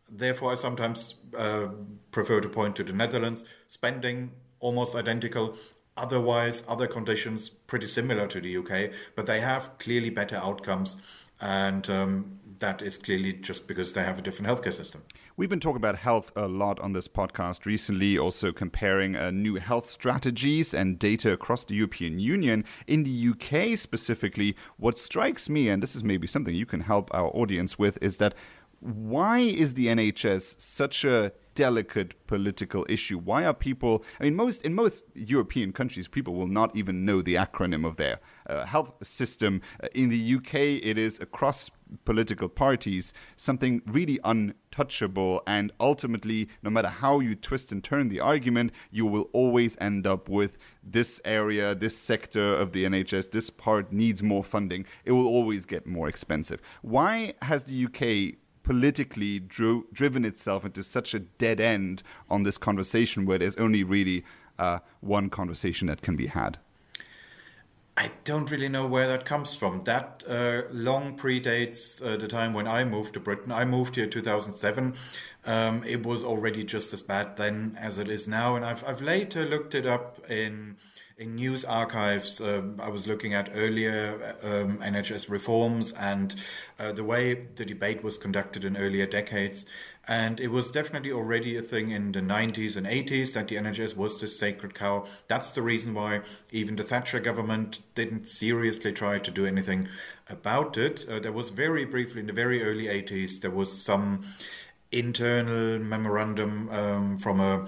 therefore, 0.10 0.52
I 0.52 0.56
sometimes 0.56 1.16
uh, 1.38 1.68
prefer 2.12 2.42
to 2.42 2.50
point 2.50 2.76
to 2.76 2.84
the 2.84 2.94
Netherlands, 2.94 3.46
spending 3.68 4.32
almost 4.60 4.96
identical. 4.96 5.56
Otherwise, 5.96 6.64
other 6.68 6.88
conditions 6.88 7.50
pretty 7.50 7.88
similar 7.88 8.28
to 8.28 8.42
the 8.42 8.58
UK, 8.58 8.92
but 9.16 9.26
they 9.26 9.40
have 9.40 9.78
clearly 9.78 10.10
better 10.10 10.36
outcomes. 10.38 10.98
And 11.40 11.88
um, 11.90 12.40
that 12.60 12.82
is 12.82 12.98
clearly 12.98 13.34
just 13.34 13.68
because 13.68 13.94
they 13.94 14.04
have 14.04 14.20
a 14.20 14.22
different 14.22 14.50
healthcare 14.50 14.74
system. 14.74 15.04
We've 15.36 15.50
been 15.50 15.60
talking 15.60 15.78
about 15.78 15.98
health 15.98 16.32
a 16.36 16.48
lot 16.48 16.80
on 16.80 16.94
this 16.94 17.08
podcast 17.08 17.66
recently, 17.66 18.20
also 18.20 18.52
comparing 18.52 19.16
uh, 19.16 19.32
new 19.32 19.56
health 19.56 19.90
strategies 19.90 20.74
and 20.76 21.00
data 21.00 21.32
across 21.32 21.66
the 21.66 21.76
European 21.76 22.20
Union. 22.20 22.66
In 22.86 23.04
the 23.04 23.30
UK 23.30 23.78
specifically, 23.78 24.56
what 24.78 25.00
strikes 25.00 25.50
me, 25.50 25.70
and 25.70 25.82
this 25.82 25.96
is 25.96 26.04
maybe 26.04 26.28
something 26.28 26.54
you 26.54 26.68
can 26.68 26.82
help 26.82 27.10
our 27.14 27.30
audience 27.36 27.80
with, 27.80 27.98
is 28.00 28.18
that 28.18 28.36
why 28.84 29.40
is 29.40 29.76
the 29.76 29.88
NHS 29.88 30.60
such 30.60 31.06
a 31.06 31.32
delicate 31.56 32.28
political 32.28 32.86
issue? 32.90 33.18
Why 33.18 33.46
are 33.46 33.54
people? 33.54 34.04
I 34.20 34.26
mean, 34.26 34.36
most 34.36 34.64
in 34.64 34.74
most 34.74 35.06
European 35.16 35.72
countries, 35.72 36.10
people 36.10 36.34
will 36.34 36.48
not 36.48 36.76
even 36.76 37.06
know 37.06 37.22
the 37.22 37.36
acronym 37.36 37.88
of 37.88 37.96
their 37.96 38.20
uh, 38.48 38.66
health 38.66 38.94
system. 39.02 39.62
Uh, 39.82 39.88
in 39.96 40.10
the 40.10 40.36
UK, 40.36 40.56
it 40.84 40.98
is 40.98 41.20
across 41.22 41.72
political 42.04 42.50
parties 42.50 43.14
something 43.38 43.82
really 43.86 44.20
untouchable, 44.26 45.42
and 45.48 45.72
ultimately, 45.80 46.50
no 46.62 46.70
matter 46.70 46.90
how 46.90 47.22
you 47.22 47.36
twist 47.36 47.72
and 47.72 47.86
turn 47.86 48.10
the 48.10 48.20
argument, 48.20 48.74
you 48.92 49.06
will 49.06 49.30
always 49.32 49.78
end 49.80 50.06
up 50.06 50.28
with 50.28 50.58
this 50.84 51.22
area, 51.24 51.74
this 51.74 51.96
sector 51.96 52.56
of 52.56 52.74
the 52.74 52.84
NHS, 52.84 53.32
this 53.32 53.50
part 53.50 53.94
needs 53.94 54.22
more 54.22 54.44
funding. 54.44 54.86
It 55.06 55.14
will 55.14 55.28
always 55.28 55.66
get 55.66 55.88
more 55.88 56.10
expensive. 56.10 56.62
Why 56.82 57.34
has 57.44 57.64
the 57.64 57.86
UK 57.86 58.40
politically 58.64 59.40
dro- 59.40 59.86
driven 59.92 60.26
itself 60.26 60.66
into 60.66 60.84
such 60.84 61.14
a 61.14 61.20
dead 61.20 61.60
end 61.60 62.02
on 62.30 62.44
this 62.44 62.58
conversation 62.58 63.26
where 63.26 63.38
there's 63.38 63.58
only 63.58 63.84
really 63.84 64.24
uh, 64.58 64.80
one 65.02 65.30
conversation 65.30 65.88
that 65.88 66.02
can 66.02 66.16
be 66.16 66.28
had? 66.28 66.58
I 67.96 68.12
don't 68.24 68.50
really 68.50 68.70
know 68.70 68.88
where 68.88 69.08
that 69.08 69.24
comes 69.24 69.54
from. 69.54 69.84
That 69.84 70.24
uh, 70.28 70.64
long 70.72 71.16
predates 71.16 72.04
uh, 72.04 72.18
the 72.18 72.28
time 72.28 72.54
when 72.54 72.68
I 72.68 72.84
moved 72.84 73.14
to 73.14 73.20
Britain. 73.20 73.52
I 73.52 73.66
moved 73.66 73.96
here 73.96 74.06
in 74.06 74.10
2007. 74.10 74.96
Um, 75.46 75.84
it 75.84 76.04
was 76.04 76.24
already 76.24 76.64
just 76.64 76.92
as 76.92 77.04
bad 77.04 77.38
then 77.38 77.78
as 77.80 78.00
it 78.00 78.10
is 78.10 78.28
now. 78.28 78.56
And 78.56 78.66
I've, 78.66 78.84
I've 78.88 79.02
later 79.02 79.46
looked 79.46 79.76
it 79.76 79.86
up 79.86 80.20
in 80.28 80.78
in 81.18 81.36
news 81.36 81.64
archives, 81.64 82.42
um, 82.42 82.80
I 82.82 82.90
was 82.90 83.08
looking 83.08 83.34
at 83.34 83.50
earlier 83.54 84.36
um, 84.44 84.80
NHS 84.80 85.30
reforms 85.30 85.92
and 85.94 86.36
uh, 86.80 86.92
the 86.92 87.04
way 87.04 87.34
the 87.56 87.66
debate 87.66 88.04
was 88.04 88.18
conducted 88.18 88.64
in 88.64 88.76
earlier 88.76 89.06
decades. 89.06 89.66
And 90.08 90.40
it 90.40 90.50
was 90.50 90.72
definitely 90.72 91.12
already 91.12 91.56
a 91.56 91.62
thing 91.62 91.92
in 91.92 92.12
the 92.12 92.20
90s 92.20 92.76
and 92.76 92.86
80s 92.86 93.34
that 93.36 93.48
the 93.48 93.56
NHS 93.56 93.96
was 93.96 94.20
the 94.20 94.28
sacred 94.28 94.74
cow. 94.74 95.06
That's 95.28 95.52
the 95.52 95.62
reason 95.62 95.94
why 95.94 96.22
even 96.52 96.76
the 96.76 96.84
Thatcher 96.84 97.20
government 97.20 97.80
didn't 97.96 98.28
seriously 98.28 98.92
try 98.92 99.20
to 99.20 99.32
do 99.32 99.46
anything 99.46 99.88
about 100.30 100.78
it. 100.78 101.06
Uh, 101.08 101.20
there 101.20 101.32
was 101.32 101.50
very 101.50 101.86
briefly 101.86 102.22
in 102.22 102.28
the 102.28 102.34
very 102.34 102.64
early 102.64 102.86
80s, 102.86 103.40
there 103.40 103.52
was 103.52 103.82
some 103.82 104.24
internal 104.92 105.80
memorandum 105.80 106.70
um, 106.70 107.18
from 107.18 107.40
a 107.40 107.68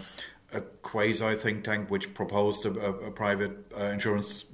a 0.56 0.62
quasi 0.62 1.36
think 1.36 1.64
tank 1.64 1.90
which 1.90 2.14
proposed 2.14 2.66
a, 2.66 2.70
a, 2.70 3.12
private 3.12 3.72
uh, 3.78 3.86
insurance 3.86 4.46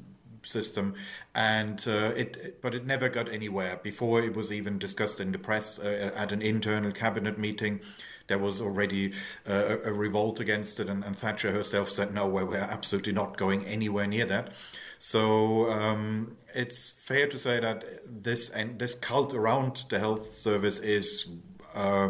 system, 0.43 0.95
and 1.35 1.85
uh, 1.87 2.11
it 2.15 2.61
but 2.61 2.75
it 2.75 2.85
never 2.85 3.09
got 3.09 3.29
anywhere. 3.29 3.79
Before 3.81 4.21
it 4.21 4.35
was 4.35 4.51
even 4.51 4.79
discussed 4.79 5.19
in 5.19 5.31
the 5.31 5.39
press 5.39 5.79
uh, 5.79 6.11
at 6.15 6.31
an 6.31 6.41
internal 6.41 6.91
cabinet 6.91 7.37
meeting, 7.37 7.81
there 8.27 8.39
was 8.39 8.61
already 8.61 9.13
uh, 9.47 9.77
a 9.83 9.93
revolt 9.93 10.39
against 10.39 10.79
it, 10.79 10.89
and, 10.89 11.03
and, 11.03 11.15
Thatcher 11.15 11.51
herself 11.51 11.89
said, 11.89 12.13
"No, 12.13 12.27
we're 12.27 12.55
absolutely 12.55 13.13
not 13.13 13.37
going 13.37 13.65
anywhere 13.65 14.07
near 14.07 14.25
that." 14.25 14.53
So 14.99 15.71
um, 15.71 16.37
it's 16.53 16.91
fair 16.91 17.27
to 17.27 17.37
say 17.37 17.59
that 17.59 17.83
this 18.05 18.49
and 18.49 18.79
this 18.79 18.95
cult 18.95 19.33
around 19.33 19.85
the 19.89 19.99
health 19.99 20.33
service 20.33 20.79
is. 20.79 21.27
Uh, 21.73 22.09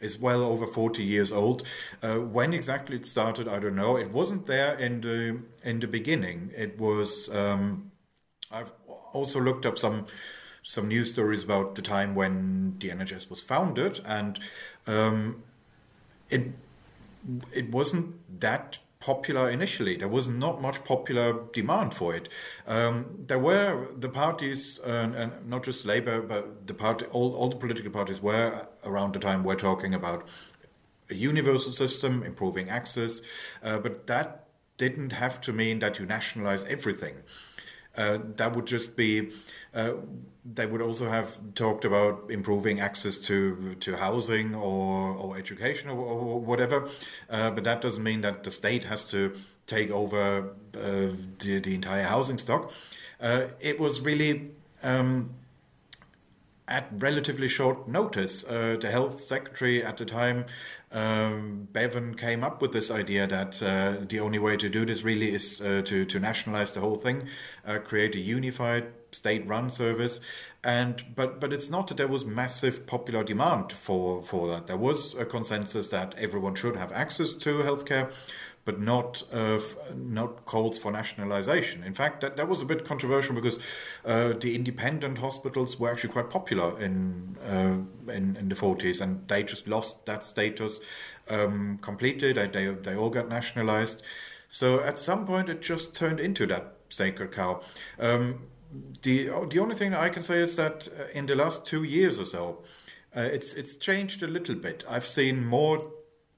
is 0.00 0.18
well 0.18 0.42
over 0.42 0.66
40 0.66 1.04
years 1.04 1.30
old. 1.32 1.62
Uh, 2.02 2.16
when 2.16 2.52
exactly 2.52 2.96
it 2.96 3.06
started, 3.06 3.46
I 3.48 3.58
don't 3.60 3.76
know. 3.76 3.96
It 3.96 4.10
wasn't 4.10 4.46
there 4.46 4.74
in 4.76 5.00
the 5.00 5.40
in 5.62 5.80
the 5.80 5.86
beginning. 5.86 6.50
It 6.56 6.78
was. 6.78 7.34
Um, 7.34 7.92
I've 8.50 8.72
also 9.12 9.40
looked 9.40 9.64
up 9.64 9.78
some 9.78 10.06
some 10.62 10.88
news 10.88 11.10
stories 11.12 11.44
about 11.44 11.74
the 11.74 11.82
time 11.82 12.14
when 12.14 12.78
the 12.78 12.90
NHS 12.90 13.30
was 13.30 13.40
founded, 13.40 14.00
and 14.04 14.38
um, 14.86 15.42
it 16.30 16.52
it 17.52 17.70
wasn't 17.70 18.40
that 18.40 18.78
popular 19.02 19.50
initially. 19.50 19.96
There 19.96 20.08
was 20.08 20.28
not 20.28 20.62
much 20.62 20.84
popular 20.84 21.44
demand 21.52 21.92
for 21.92 22.14
it. 22.14 22.28
Um, 22.66 23.24
there 23.26 23.38
were 23.38 23.88
the 23.96 24.08
parties, 24.08 24.78
uh, 24.86 25.12
and 25.16 25.30
not 25.44 25.64
just 25.64 25.84
Labour, 25.84 26.22
but 26.22 26.68
the 26.68 26.74
party, 26.74 27.06
all, 27.06 27.34
all 27.34 27.48
the 27.48 27.56
political 27.56 27.90
parties 27.90 28.22
were 28.22 28.64
around 28.84 29.12
the 29.12 29.18
time 29.18 29.42
were 29.42 29.56
talking 29.56 29.92
about 29.92 30.28
a 31.10 31.14
universal 31.14 31.72
system, 31.72 32.22
improving 32.22 32.68
access, 32.68 33.20
uh, 33.64 33.78
but 33.78 34.06
that 34.06 34.46
didn't 34.76 35.12
have 35.12 35.40
to 35.40 35.52
mean 35.52 35.80
that 35.80 35.98
you 35.98 36.06
nationalize 36.06 36.64
everything. 36.64 37.16
Uh, 37.96 38.18
that 38.36 38.54
would 38.54 38.66
just 38.66 38.96
be. 38.96 39.30
Uh, 39.74 39.92
they 40.44 40.66
would 40.66 40.82
also 40.82 41.08
have 41.08 41.38
talked 41.54 41.84
about 41.84 42.28
improving 42.30 42.80
access 42.80 43.18
to 43.20 43.74
to 43.80 43.96
housing 43.96 44.54
or 44.54 45.14
or 45.14 45.36
education 45.36 45.88
or, 45.88 45.98
or 45.98 46.40
whatever, 46.40 46.88
uh, 47.30 47.50
but 47.50 47.64
that 47.64 47.80
doesn't 47.80 48.02
mean 48.02 48.22
that 48.22 48.42
the 48.44 48.50
state 48.50 48.84
has 48.84 49.10
to 49.10 49.32
take 49.66 49.90
over 49.90 50.54
uh, 50.74 51.08
the, 51.38 51.60
the 51.60 51.74
entire 51.74 52.02
housing 52.02 52.38
stock. 52.38 52.72
Uh, 53.20 53.48
it 53.60 53.78
was 53.78 54.00
really. 54.00 54.50
Um, 54.82 55.34
at 56.72 56.88
relatively 56.90 57.48
short 57.48 57.86
notice, 57.86 58.44
uh, 58.44 58.78
the 58.80 58.90
health 58.90 59.20
secretary 59.20 59.84
at 59.84 59.98
the 59.98 60.06
time, 60.06 60.46
um, 60.90 61.68
Bevan, 61.70 62.14
came 62.14 62.42
up 62.42 62.62
with 62.62 62.72
this 62.72 62.90
idea 62.90 63.26
that 63.26 63.62
uh, 63.62 64.04
the 64.08 64.18
only 64.18 64.38
way 64.38 64.56
to 64.56 64.70
do 64.70 64.86
this 64.86 65.02
really 65.02 65.34
is 65.34 65.60
uh, 65.60 65.82
to, 65.84 66.06
to 66.06 66.18
nationalize 66.18 66.72
the 66.72 66.80
whole 66.80 66.96
thing, 66.96 67.28
uh, 67.66 67.78
create 67.78 68.14
a 68.14 68.20
unified 68.20 68.86
state-run 69.10 69.68
service, 69.68 70.20
and 70.64 71.04
but 71.14 71.38
but 71.40 71.52
it's 71.52 71.68
not 71.68 71.88
that 71.88 71.98
there 71.98 72.08
was 72.08 72.24
massive 72.24 72.86
popular 72.86 73.22
demand 73.22 73.70
for 73.72 74.22
for 74.22 74.48
that. 74.48 74.66
There 74.66 74.78
was 74.78 75.14
a 75.14 75.26
consensus 75.26 75.90
that 75.90 76.14
everyone 76.16 76.54
should 76.54 76.76
have 76.76 76.92
access 76.92 77.34
to 77.34 77.62
healthcare, 77.62 78.10
but 78.64 78.80
not 78.80 79.22
uh, 79.32 79.58
not 79.94 80.44
calls 80.44 80.78
for 80.78 80.92
nationalization. 80.92 81.82
In 81.82 81.94
fact, 81.94 82.20
that, 82.20 82.36
that 82.36 82.48
was 82.48 82.60
a 82.60 82.64
bit 82.64 82.84
controversial 82.84 83.34
because 83.34 83.58
uh, 84.04 84.34
the 84.38 84.54
independent 84.54 85.18
hospitals 85.18 85.78
were 85.78 85.90
actually 85.90 86.12
quite 86.12 86.30
popular 86.30 86.80
in, 86.80 87.36
uh, 87.44 88.12
in, 88.12 88.36
in 88.36 88.48
the 88.48 88.54
40s, 88.54 89.00
and 89.00 89.26
they 89.28 89.42
just 89.42 89.66
lost 89.66 90.06
that 90.06 90.24
status 90.24 90.80
um, 91.28 91.78
completely. 91.78 92.32
They, 92.32 92.46
they 92.46 92.66
they 92.66 92.94
all 92.94 93.10
got 93.10 93.28
nationalized. 93.28 94.02
So 94.48 94.80
at 94.80 94.98
some 94.98 95.26
point, 95.26 95.48
it 95.48 95.60
just 95.60 95.94
turned 95.96 96.20
into 96.20 96.46
that 96.46 96.74
sacred 96.88 97.32
cow. 97.32 97.62
Um, 97.98 98.42
the 99.02 99.30
the 99.50 99.58
only 99.58 99.74
thing 99.74 99.94
I 99.94 100.08
can 100.08 100.22
say 100.22 100.38
is 100.38 100.56
that 100.56 100.88
uh, 100.88 101.04
in 101.14 101.26
the 101.26 101.34
last 101.34 101.66
two 101.66 101.82
years 101.82 102.18
or 102.18 102.26
so, 102.26 102.62
uh, 103.16 103.22
it's 103.22 103.54
it's 103.54 103.76
changed 103.76 104.22
a 104.22 104.28
little 104.28 104.54
bit. 104.54 104.84
I've 104.88 105.06
seen 105.06 105.44
more 105.44 105.90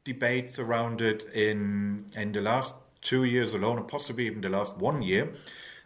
debates 0.05 0.59
around 0.59 1.01
it 1.01 1.25
in 1.35 2.07
in 2.15 2.33
the 2.33 2.41
last 2.41 2.75
two 3.01 3.25
years 3.25 3.55
alone, 3.55 3.79
or 3.79 3.85
possibly 3.85 4.27
even 4.27 4.41
the 4.41 4.49
last 4.49 4.77
one 4.79 5.03
year, 5.03 5.33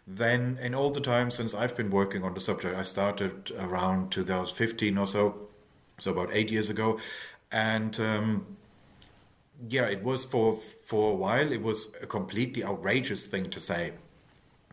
then 0.07 0.59
in 0.61 0.75
all 0.75 0.89
the 0.91 1.01
time 1.01 1.31
since 1.31 1.53
I've 1.53 1.75
been 1.75 1.89
working 1.89 2.23
on 2.23 2.33
the 2.33 2.39
subject. 2.39 2.75
I 2.75 2.83
started 2.83 3.51
around 3.59 4.11
2015 4.11 4.97
or 4.97 5.07
so, 5.07 5.47
so 5.99 6.11
about 6.11 6.29
eight 6.33 6.51
years 6.51 6.69
ago, 6.69 6.99
and. 7.51 7.99
Um, 7.99 8.57
yeah, 9.67 9.87
it 9.87 10.03
was 10.03 10.25
for 10.25 10.55
for 10.55 11.11
a 11.11 11.15
while. 11.15 11.51
It 11.51 11.61
was 11.61 11.93
a 12.01 12.07
completely 12.07 12.63
outrageous 12.63 13.27
thing 13.27 13.49
to 13.49 13.59
say 13.59 13.93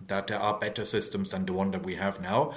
that 0.07 0.29
there 0.29 0.39
are 0.39 0.59
better 0.59 0.85
systems 0.85 1.31
than 1.31 1.47
the 1.47 1.53
one 1.53 1.71
that 1.73 1.85
we 1.85 1.97
have 1.97 2.21
now. 2.21 2.53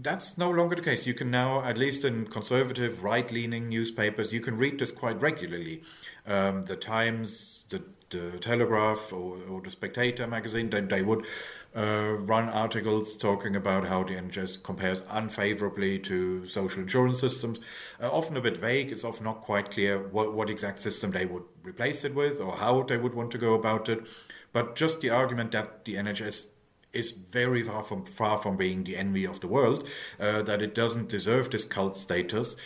That's 0.00 0.38
no 0.38 0.48
longer 0.48 0.76
the 0.76 0.82
case. 0.82 1.08
You 1.08 1.14
can 1.14 1.28
now, 1.28 1.60
at 1.62 1.76
least 1.76 2.04
in 2.04 2.26
conservative, 2.26 3.02
right 3.02 3.28
leaning 3.32 3.68
newspapers, 3.68 4.32
you 4.32 4.40
can 4.40 4.56
read 4.56 4.78
this 4.78 4.92
quite 4.92 5.20
regularly. 5.20 5.82
Um, 6.24 6.62
the 6.62 6.76
Times, 6.76 7.64
the, 7.68 7.82
the 8.10 8.38
Telegraph, 8.38 9.12
or, 9.12 9.38
or, 9.48 9.60
the 9.60 9.72
Spectator 9.72 10.28
magazine, 10.28 10.70
they, 10.70 10.82
they 10.82 11.02
would 11.02 11.26
uh, 11.74 12.14
run 12.20 12.48
articles 12.48 13.16
talking 13.16 13.56
about 13.56 13.88
how 13.88 14.04
the 14.04 14.14
NHS 14.14 14.62
compares 14.62 15.02
unfavorably 15.10 15.98
to 16.00 16.46
social 16.46 16.82
insurance 16.82 17.18
systems. 17.18 17.58
Uh, 18.00 18.08
often 18.08 18.36
a 18.36 18.40
bit 18.40 18.56
vague, 18.56 18.92
it's 18.92 19.02
often 19.02 19.24
not 19.24 19.40
quite 19.40 19.68
clear 19.72 19.98
what, 19.98 20.32
what 20.32 20.48
exact 20.48 20.78
system 20.78 21.10
they 21.10 21.26
would 21.26 21.42
replace 21.64 22.04
it 22.04 22.14
with 22.14 22.40
or 22.40 22.52
how 22.52 22.84
they 22.84 22.98
would 22.98 23.14
want 23.14 23.32
to 23.32 23.38
go 23.38 23.54
about 23.54 23.88
it. 23.88 24.06
But 24.52 24.76
just 24.76 25.00
the 25.00 25.10
argument 25.10 25.50
that 25.52 25.84
the 25.84 25.96
NHS 25.96 26.50
is 26.92 27.12
very 27.12 27.62
far 27.62 27.82
from 27.82 28.04
far 28.04 28.38
from 28.38 28.56
being 28.56 28.84
the 28.84 28.96
envy 28.96 29.24
of 29.24 29.40
the 29.40 29.48
world, 29.48 29.86
uh, 30.18 30.42
that 30.42 30.62
it 30.62 30.74
doesn't 30.74 31.08
deserve 31.08 31.50
this 31.50 31.64
cult 31.64 31.96
status, 31.96 32.56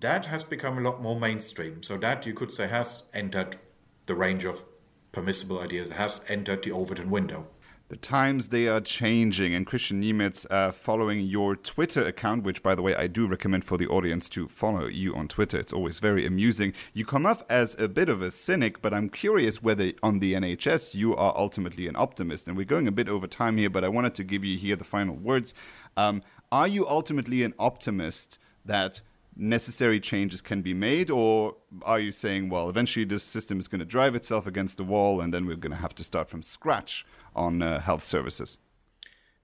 that 0.00 0.26
has 0.26 0.44
become 0.44 0.78
a 0.78 0.80
lot 0.80 1.02
more 1.02 1.18
mainstream. 1.18 1.82
So 1.82 1.96
that 1.98 2.26
you 2.26 2.34
could 2.34 2.52
say 2.52 2.68
has 2.68 3.02
entered 3.12 3.58
the 4.06 4.14
range 4.14 4.44
of 4.44 4.64
permissible 5.12 5.60
ideas, 5.60 5.90
has 5.90 6.22
entered 6.28 6.62
the 6.62 6.72
Overton 6.72 7.10
window 7.10 7.48
the 7.88 7.96
times 7.96 8.48
they 8.48 8.66
are 8.66 8.80
changing. 8.80 9.54
And 9.54 9.66
Kristian 9.66 10.02
Niemietz, 10.02 10.46
uh, 10.50 10.72
following 10.72 11.20
your 11.20 11.54
Twitter 11.54 12.04
account, 12.04 12.42
which, 12.42 12.62
by 12.62 12.74
the 12.74 12.82
way, 12.82 12.94
I 12.94 13.06
do 13.06 13.26
recommend 13.26 13.64
for 13.64 13.76
the 13.76 13.86
audience 13.86 14.28
to 14.30 14.48
follow 14.48 14.86
you 14.86 15.14
on 15.14 15.28
Twitter. 15.28 15.58
It's 15.58 15.72
always 15.72 16.00
very 16.00 16.26
amusing. 16.26 16.72
You 16.92 17.04
come 17.04 17.26
off 17.26 17.42
as 17.48 17.76
a 17.78 17.88
bit 17.88 18.08
of 18.08 18.22
a 18.22 18.30
cynic, 18.30 18.82
but 18.82 18.92
I'm 18.92 19.08
curious 19.08 19.62
whether 19.62 19.92
on 20.02 20.18
the 20.18 20.34
NHS 20.34 20.94
you 20.94 21.14
are 21.14 21.34
ultimately 21.36 21.86
an 21.86 21.96
optimist. 21.96 22.48
And 22.48 22.56
we're 22.56 22.64
going 22.64 22.88
a 22.88 22.92
bit 22.92 23.08
over 23.08 23.26
time 23.26 23.56
here, 23.56 23.70
but 23.70 23.84
I 23.84 23.88
wanted 23.88 24.14
to 24.16 24.24
give 24.24 24.44
you 24.44 24.58
here 24.58 24.76
the 24.76 24.84
final 24.84 25.14
words. 25.14 25.54
Um, 25.96 26.22
are 26.50 26.68
you 26.68 26.88
ultimately 26.88 27.42
an 27.42 27.54
optimist 27.58 28.38
that 28.64 29.00
necessary 29.36 30.00
changes 30.00 30.40
can 30.40 30.62
be 30.62 30.72
made, 30.72 31.10
or 31.10 31.56
are 31.82 32.00
you 32.00 32.10
saying, 32.10 32.48
well, 32.48 32.68
eventually 32.68 33.04
this 33.04 33.22
system 33.22 33.58
is 33.60 33.68
going 33.68 33.78
to 33.78 33.84
drive 33.84 34.14
itself 34.14 34.46
against 34.46 34.78
the 34.78 34.84
wall 34.84 35.20
and 35.20 35.32
then 35.32 35.46
we're 35.46 35.56
going 35.56 35.72
to 35.72 35.78
have 35.78 35.94
to 35.94 36.02
start 36.02 36.28
from 36.28 36.42
scratch? 36.42 37.04
On 37.36 37.62
uh, 37.62 37.80
health 37.80 38.02
services? 38.02 38.58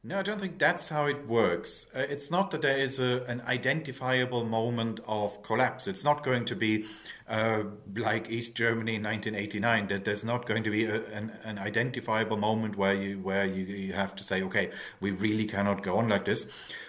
No, 0.04 0.18
I 0.18 0.22
don't 0.22 0.40
think 0.40 0.58
that's 0.58 0.88
how 0.88 1.06
it 1.06 1.28
works. 1.28 1.86
Uh, 1.94 2.00
it's 2.00 2.28
not 2.28 2.50
that 2.50 2.62
there 2.62 2.76
is 2.76 2.98
a, 2.98 3.22
an 3.28 3.40
identifiable 3.42 4.44
moment 4.44 4.98
of 5.06 5.44
collapse. 5.44 5.86
It's 5.86 6.04
not 6.04 6.24
going 6.24 6.44
to 6.46 6.56
be 6.56 6.86
uh, 7.28 7.62
like 7.94 8.28
East 8.28 8.56
Germany 8.56 8.96
in 8.96 9.04
1989. 9.04 9.86
That 9.86 10.04
there's 10.04 10.24
not 10.24 10.44
going 10.44 10.64
to 10.64 10.70
be 10.70 10.86
a, 10.86 11.04
an, 11.12 11.30
an, 11.44 11.56
identifiable 11.56 12.36
moment 12.36 12.76
where 12.76 12.94
you 12.94 13.20
where 13.20 13.46
you, 13.46 13.64
you 13.64 13.92
have 13.92 14.16
to 14.16 14.24
say, 14.24 14.42
okay, 14.42 14.72
we 15.00 15.12
really 15.12 15.44
cannot 15.44 15.84
go 15.84 15.98
on 15.98 16.08
like 16.08 16.24
this. 16.24 16.46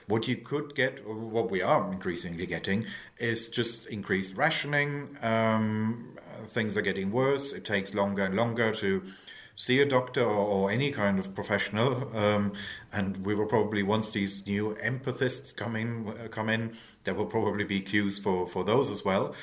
What 0.08 0.28
you 0.28 0.38
could 0.38 0.74
get, 0.74 1.08
what 1.08 1.52
we 1.52 1.62
are 1.62 1.92
increasingly 1.92 2.48
getting, 2.48 2.84
is 3.20 3.48
just 3.48 3.86
increased 3.86 4.36
rationing. 4.36 5.20
Um, 5.22 6.18
things 6.46 6.76
are 6.78 6.82
getting 6.82 7.12
worse. 7.12 7.54
It 7.54 7.64
takes 7.64 7.94
longer 7.94 8.24
and 8.24 8.34
longer 8.34 8.72
to 8.74 9.04
see 9.56 9.80
a 9.80 9.86
doctor 9.86 10.22
or, 10.22 10.46
or 10.48 10.72
any 10.72 10.92
kind 10.92 11.20
of 11.20 11.36
professional. 11.36 12.16
Um, 12.16 12.54
and 12.92 13.26
we 13.26 13.36
will 13.36 13.46
probably 13.46 13.84
once 13.84 14.10
these 14.12 14.46
new 14.46 14.76
empathists 14.82 15.54
come 15.54 15.76
in, 15.76 16.10
uh, 16.10 16.28
come 16.30 16.50
in, 16.50 16.74
there 17.04 17.14
will 17.14 17.26
probably 17.26 17.64
be 17.64 17.82
queues 17.82 18.20
for 18.20 18.48
for 18.48 18.64
those 18.64 18.90
as 18.90 19.06
well. 19.06 19.36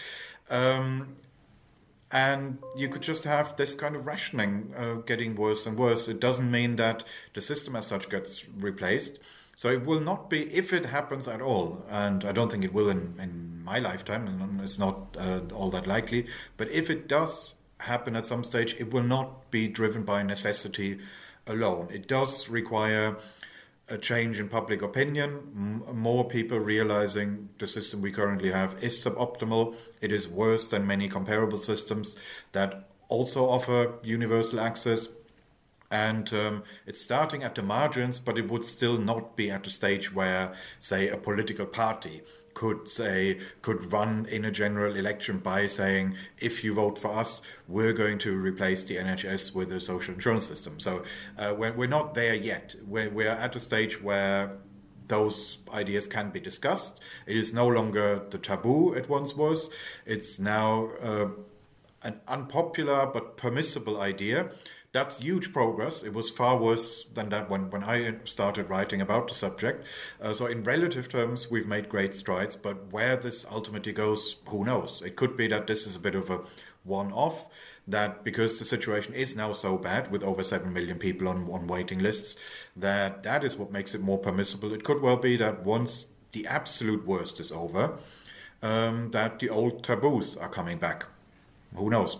Um, 0.50 1.16
and 2.12 2.58
you 2.76 2.88
could 2.88 3.02
just 3.02 3.24
have 3.24 3.54
this 3.56 3.74
kind 3.74 3.94
of 3.94 4.06
rationing 4.06 4.74
uh, 4.76 4.94
getting 4.94 5.36
worse 5.36 5.64
and 5.64 5.78
worse. 5.78 6.08
It 6.08 6.20
doesn't 6.20 6.50
mean 6.50 6.76
that 6.76 7.04
the 7.34 7.40
system 7.40 7.76
as 7.76 7.86
such 7.86 8.08
gets 8.08 8.48
replaced. 8.48 9.20
So 9.54 9.68
it 9.68 9.84
will 9.84 10.00
not 10.00 10.30
be, 10.30 10.44
if 10.54 10.72
it 10.72 10.86
happens 10.86 11.28
at 11.28 11.42
all, 11.42 11.84
and 11.90 12.24
I 12.24 12.32
don't 12.32 12.50
think 12.50 12.64
it 12.64 12.72
will 12.72 12.88
in, 12.88 13.14
in 13.20 13.62
my 13.62 13.78
lifetime, 13.78 14.26
and 14.26 14.60
it's 14.60 14.78
not 14.78 15.14
uh, 15.18 15.40
all 15.54 15.68
that 15.70 15.86
likely, 15.86 16.26
but 16.56 16.70
if 16.70 16.88
it 16.88 17.06
does 17.06 17.56
happen 17.80 18.16
at 18.16 18.26
some 18.26 18.44
stage, 18.44 18.74
it 18.78 18.92
will 18.92 19.02
not 19.02 19.50
be 19.50 19.68
driven 19.68 20.02
by 20.02 20.22
necessity 20.22 20.98
alone. 21.46 21.88
It 21.90 22.06
does 22.06 22.48
require 22.48 23.16
a 23.88 23.98
change 23.98 24.38
in 24.38 24.48
public 24.48 24.82
opinion, 24.82 25.82
more 25.92 26.24
people 26.24 26.58
realizing 26.58 27.48
the 27.58 27.66
system 27.66 28.00
we 28.00 28.12
currently 28.12 28.52
have 28.52 28.82
is 28.82 29.04
suboptimal. 29.04 29.74
It 30.00 30.12
is 30.12 30.28
worse 30.28 30.68
than 30.68 30.86
many 30.86 31.08
comparable 31.08 31.58
systems 31.58 32.16
that 32.52 32.88
also 33.08 33.48
offer 33.48 33.94
universal 34.04 34.60
access. 34.60 35.08
And 35.90 36.32
um, 36.32 36.62
it's 36.86 37.00
starting 37.00 37.42
at 37.42 37.56
the 37.56 37.62
margins, 37.62 38.20
but 38.20 38.38
it 38.38 38.48
would 38.48 38.64
still 38.64 38.96
not 38.96 39.36
be 39.36 39.50
at 39.50 39.64
the 39.64 39.70
stage 39.70 40.14
where, 40.14 40.52
say, 40.78 41.08
a 41.08 41.16
political 41.16 41.66
party 41.66 42.22
could 42.54 42.88
say 42.88 43.38
could 43.62 43.92
run 43.92 44.26
in 44.26 44.44
a 44.44 44.50
general 44.50 44.94
election 44.94 45.38
by 45.38 45.66
saying, 45.66 46.14
if 46.38 46.62
you 46.62 46.74
vote 46.74 46.96
for 46.96 47.10
us, 47.10 47.42
we're 47.66 47.92
going 47.92 48.18
to 48.18 48.36
replace 48.36 48.84
the 48.84 48.96
NHS 48.96 49.54
with 49.54 49.72
a 49.72 49.80
social 49.80 50.14
insurance 50.14 50.46
system. 50.46 50.78
So 50.78 51.02
uh, 51.36 51.54
we're, 51.56 51.72
we're 51.72 51.88
not 51.88 52.14
there 52.14 52.34
yet. 52.34 52.76
We're, 52.86 53.10
we're 53.10 53.28
at 53.28 53.56
a 53.56 53.60
stage 53.60 54.00
where 54.00 54.58
those 55.08 55.58
ideas 55.74 56.06
can 56.06 56.30
be 56.30 56.38
discussed. 56.38 57.02
It 57.26 57.36
is 57.36 57.52
no 57.52 57.66
longer 57.66 58.22
the 58.30 58.38
taboo 58.38 58.92
it 58.92 59.08
once 59.08 59.34
was. 59.34 59.70
It's 60.06 60.38
now 60.38 60.90
uh, 61.02 61.30
an 62.02 62.20
unpopular 62.28 63.06
but 63.06 63.36
permissible 63.36 64.00
idea 64.00 64.50
that's 64.92 65.18
huge 65.18 65.52
progress. 65.52 66.02
It 66.02 66.12
was 66.12 66.30
far 66.30 66.56
worse 66.56 67.04
than 67.04 67.28
that 67.28 67.48
when, 67.48 67.70
when 67.70 67.84
I 67.84 68.16
started 68.24 68.70
writing 68.70 69.00
about 69.00 69.28
the 69.28 69.34
subject. 69.34 69.86
Uh, 70.20 70.32
so, 70.32 70.46
in 70.46 70.62
relative 70.64 71.08
terms, 71.08 71.50
we've 71.50 71.68
made 71.68 71.88
great 71.88 72.12
strides, 72.12 72.56
but 72.56 72.92
where 72.92 73.16
this 73.16 73.46
ultimately 73.50 73.92
goes, 73.92 74.36
who 74.48 74.64
knows? 74.64 75.00
It 75.02 75.14
could 75.14 75.36
be 75.36 75.46
that 75.48 75.66
this 75.66 75.86
is 75.86 75.94
a 75.94 76.00
bit 76.00 76.16
of 76.16 76.28
a 76.28 76.40
one 76.82 77.12
off, 77.12 77.46
that 77.86 78.24
because 78.24 78.58
the 78.58 78.64
situation 78.64 79.14
is 79.14 79.36
now 79.36 79.52
so 79.52 79.78
bad 79.78 80.10
with 80.10 80.24
over 80.24 80.42
7 80.42 80.72
million 80.72 80.98
people 80.98 81.28
on, 81.28 81.48
on 81.50 81.66
waiting 81.66 82.00
lists, 82.00 82.36
that 82.76 83.22
that 83.22 83.44
is 83.44 83.56
what 83.56 83.70
makes 83.70 83.94
it 83.94 84.00
more 84.00 84.18
permissible. 84.18 84.72
It 84.72 84.82
could 84.82 85.02
well 85.02 85.16
be 85.16 85.36
that 85.36 85.64
once 85.64 86.08
the 86.32 86.46
absolute 86.46 87.06
worst 87.06 87.38
is 87.38 87.52
over, 87.52 87.96
um, 88.62 89.10
that 89.12 89.38
the 89.38 89.50
old 89.50 89.84
taboos 89.84 90.36
are 90.36 90.48
coming 90.48 90.78
back. 90.78 91.06
Who 91.74 91.90
knows? 91.90 92.18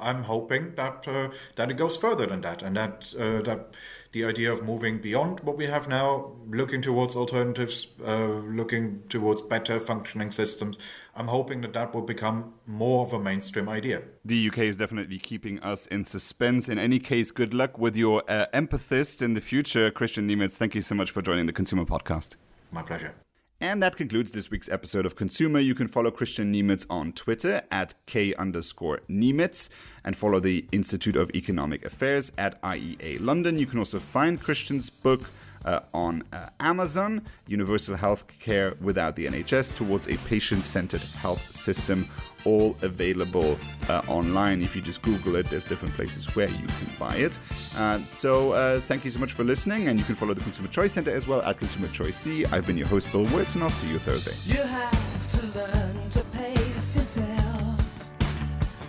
I'm 0.00 0.24
hoping 0.24 0.74
that 0.76 1.06
uh, 1.06 1.30
that 1.56 1.70
it 1.70 1.74
goes 1.74 1.96
further 1.96 2.26
than 2.26 2.40
that, 2.42 2.62
and 2.62 2.76
that 2.76 3.14
uh, 3.18 3.42
that 3.42 3.74
the 4.12 4.24
idea 4.24 4.52
of 4.52 4.64
moving 4.64 4.98
beyond 4.98 5.40
what 5.40 5.56
we 5.56 5.66
have 5.66 5.88
now, 5.88 6.32
looking 6.48 6.80
towards 6.80 7.16
alternatives, 7.16 7.88
uh, 8.06 8.26
looking 8.26 9.02
towards 9.08 9.42
better 9.42 9.80
functioning 9.80 10.30
systems. 10.30 10.78
I'm 11.16 11.28
hoping 11.28 11.60
that 11.62 11.72
that 11.72 11.94
will 11.94 12.02
become 12.02 12.54
more 12.66 13.04
of 13.04 13.12
a 13.12 13.18
mainstream 13.18 13.68
idea. 13.68 14.02
The 14.24 14.48
UK 14.48 14.58
is 14.58 14.76
definitely 14.76 15.18
keeping 15.18 15.58
us 15.60 15.86
in 15.86 16.04
suspense. 16.04 16.68
In 16.68 16.78
any 16.78 16.98
case, 16.98 17.30
good 17.30 17.52
luck 17.52 17.78
with 17.78 17.96
your 17.96 18.22
uh, 18.28 18.46
empathist 18.54 19.20
in 19.20 19.34
the 19.34 19.40
future, 19.40 19.90
Kristian 19.90 20.28
Niemietz. 20.28 20.56
Thank 20.56 20.74
you 20.74 20.82
so 20.82 20.94
much 20.94 21.10
for 21.10 21.20
joining 21.20 21.46
the 21.46 21.52
ConsEUmer 21.52 21.86
Podcast. 21.86 22.36
My 22.70 22.82
pleasure. 22.82 23.14
And 23.60 23.82
that 23.82 23.96
concludes 23.96 24.32
this 24.32 24.50
week's 24.50 24.68
episode 24.68 25.06
of 25.06 25.16
ConsEUmer. 25.16 25.64
You 25.64 25.74
can 25.74 25.88
follow 25.88 26.10
Kristian 26.10 26.52
Niemietz 26.52 26.84
on 26.90 27.12
Twitter 27.12 27.62
at 27.70 27.94
K 28.06 28.34
underscore 28.34 29.00
Niemietz 29.08 29.68
and 30.04 30.16
follow 30.16 30.40
the 30.40 30.66
Institute 30.72 31.16
of 31.16 31.30
Economic 31.34 31.84
Affairs 31.84 32.32
at 32.36 32.60
IEA 32.62 33.20
London. 33.20 33.58
You 33.58 33.66
can 33.66 33.78
also 33.78 34.00
find 34.00 34.42
Kristian's 34.42 34.90
book 34.90 35.30
uh, 35.64 35.80
on 35.92 36.22
uh, 36.32 36.48
Amazon, 36.60 37.22
Universal 37.46 37.96
Health 37.96 38.26
Care 38.40 38.74
Without 38.80 39.16
the 39.16 39.26
NHS 39.26 39.74
Towards 39.74 40.08
a 40.08 40.16
Patient 40.18 40.64
Centered 40.64 41.02
Health 41.02 41.54
System, 41.54 42.08
all 42.44 42.76
available 42.82 43.58
uh, 43.88 44.02
online. 44.08 44.62
If 44.62 44.76
you 44.76 44.82
just 44.82 45.02
Google 45.02 45.36
it, 45.36 45.48
there's 45.50 45.64
different 45.64 45.94
places 45.94 46.34
where 46.36 46.48
you 46.48 46.66
can 46.66 46.88
buy 46.98 47.16
it. 47.16 47.38
Uh, 47.76 47.98
so 48.08 48.52
uh, 48.52 48.80
thank 48.80 49.04
you 49.04 49.10
so 49.10 49.18
much 49.18 49.32
for 49.32 49.44
listening, 49.44 49.88
and 49.88 49.98
you 49.98 50.04
can 50.04 50.14
follow 50.14 50.34
the 50.34 50.42
Consumer 50.42 50.68
Choice 50.68 50.92
Center 50.92 51.10
as 51.10 51.26
well 51.26 51.42
at 51.42 51.58
Consumer 51.58 51.88
Choice 51.88 52.16
C. 52.16 52.44
I've 52.46 52.66
been 52.66 52.76
your 52.76 52.88
host, 52.88 53.10
Bill 53.12 53.24
Wirtz, 53.26 53.54
and 53.54 53.64
I'll 53.64 53.70
see 53.70 53.88
you 53.88 53.98
Thursday. 53.98 54.34
You 54.44 54.62
have 54.62 55.28
to 55.40 55.58
learn 55.58 56.10
to 56.10 56.24
pace 56.24 56.96
yourself. 56.96 57.92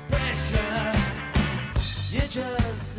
Pressure. 0.09 0.93
You 2.11 2.21
just 2.27 2.95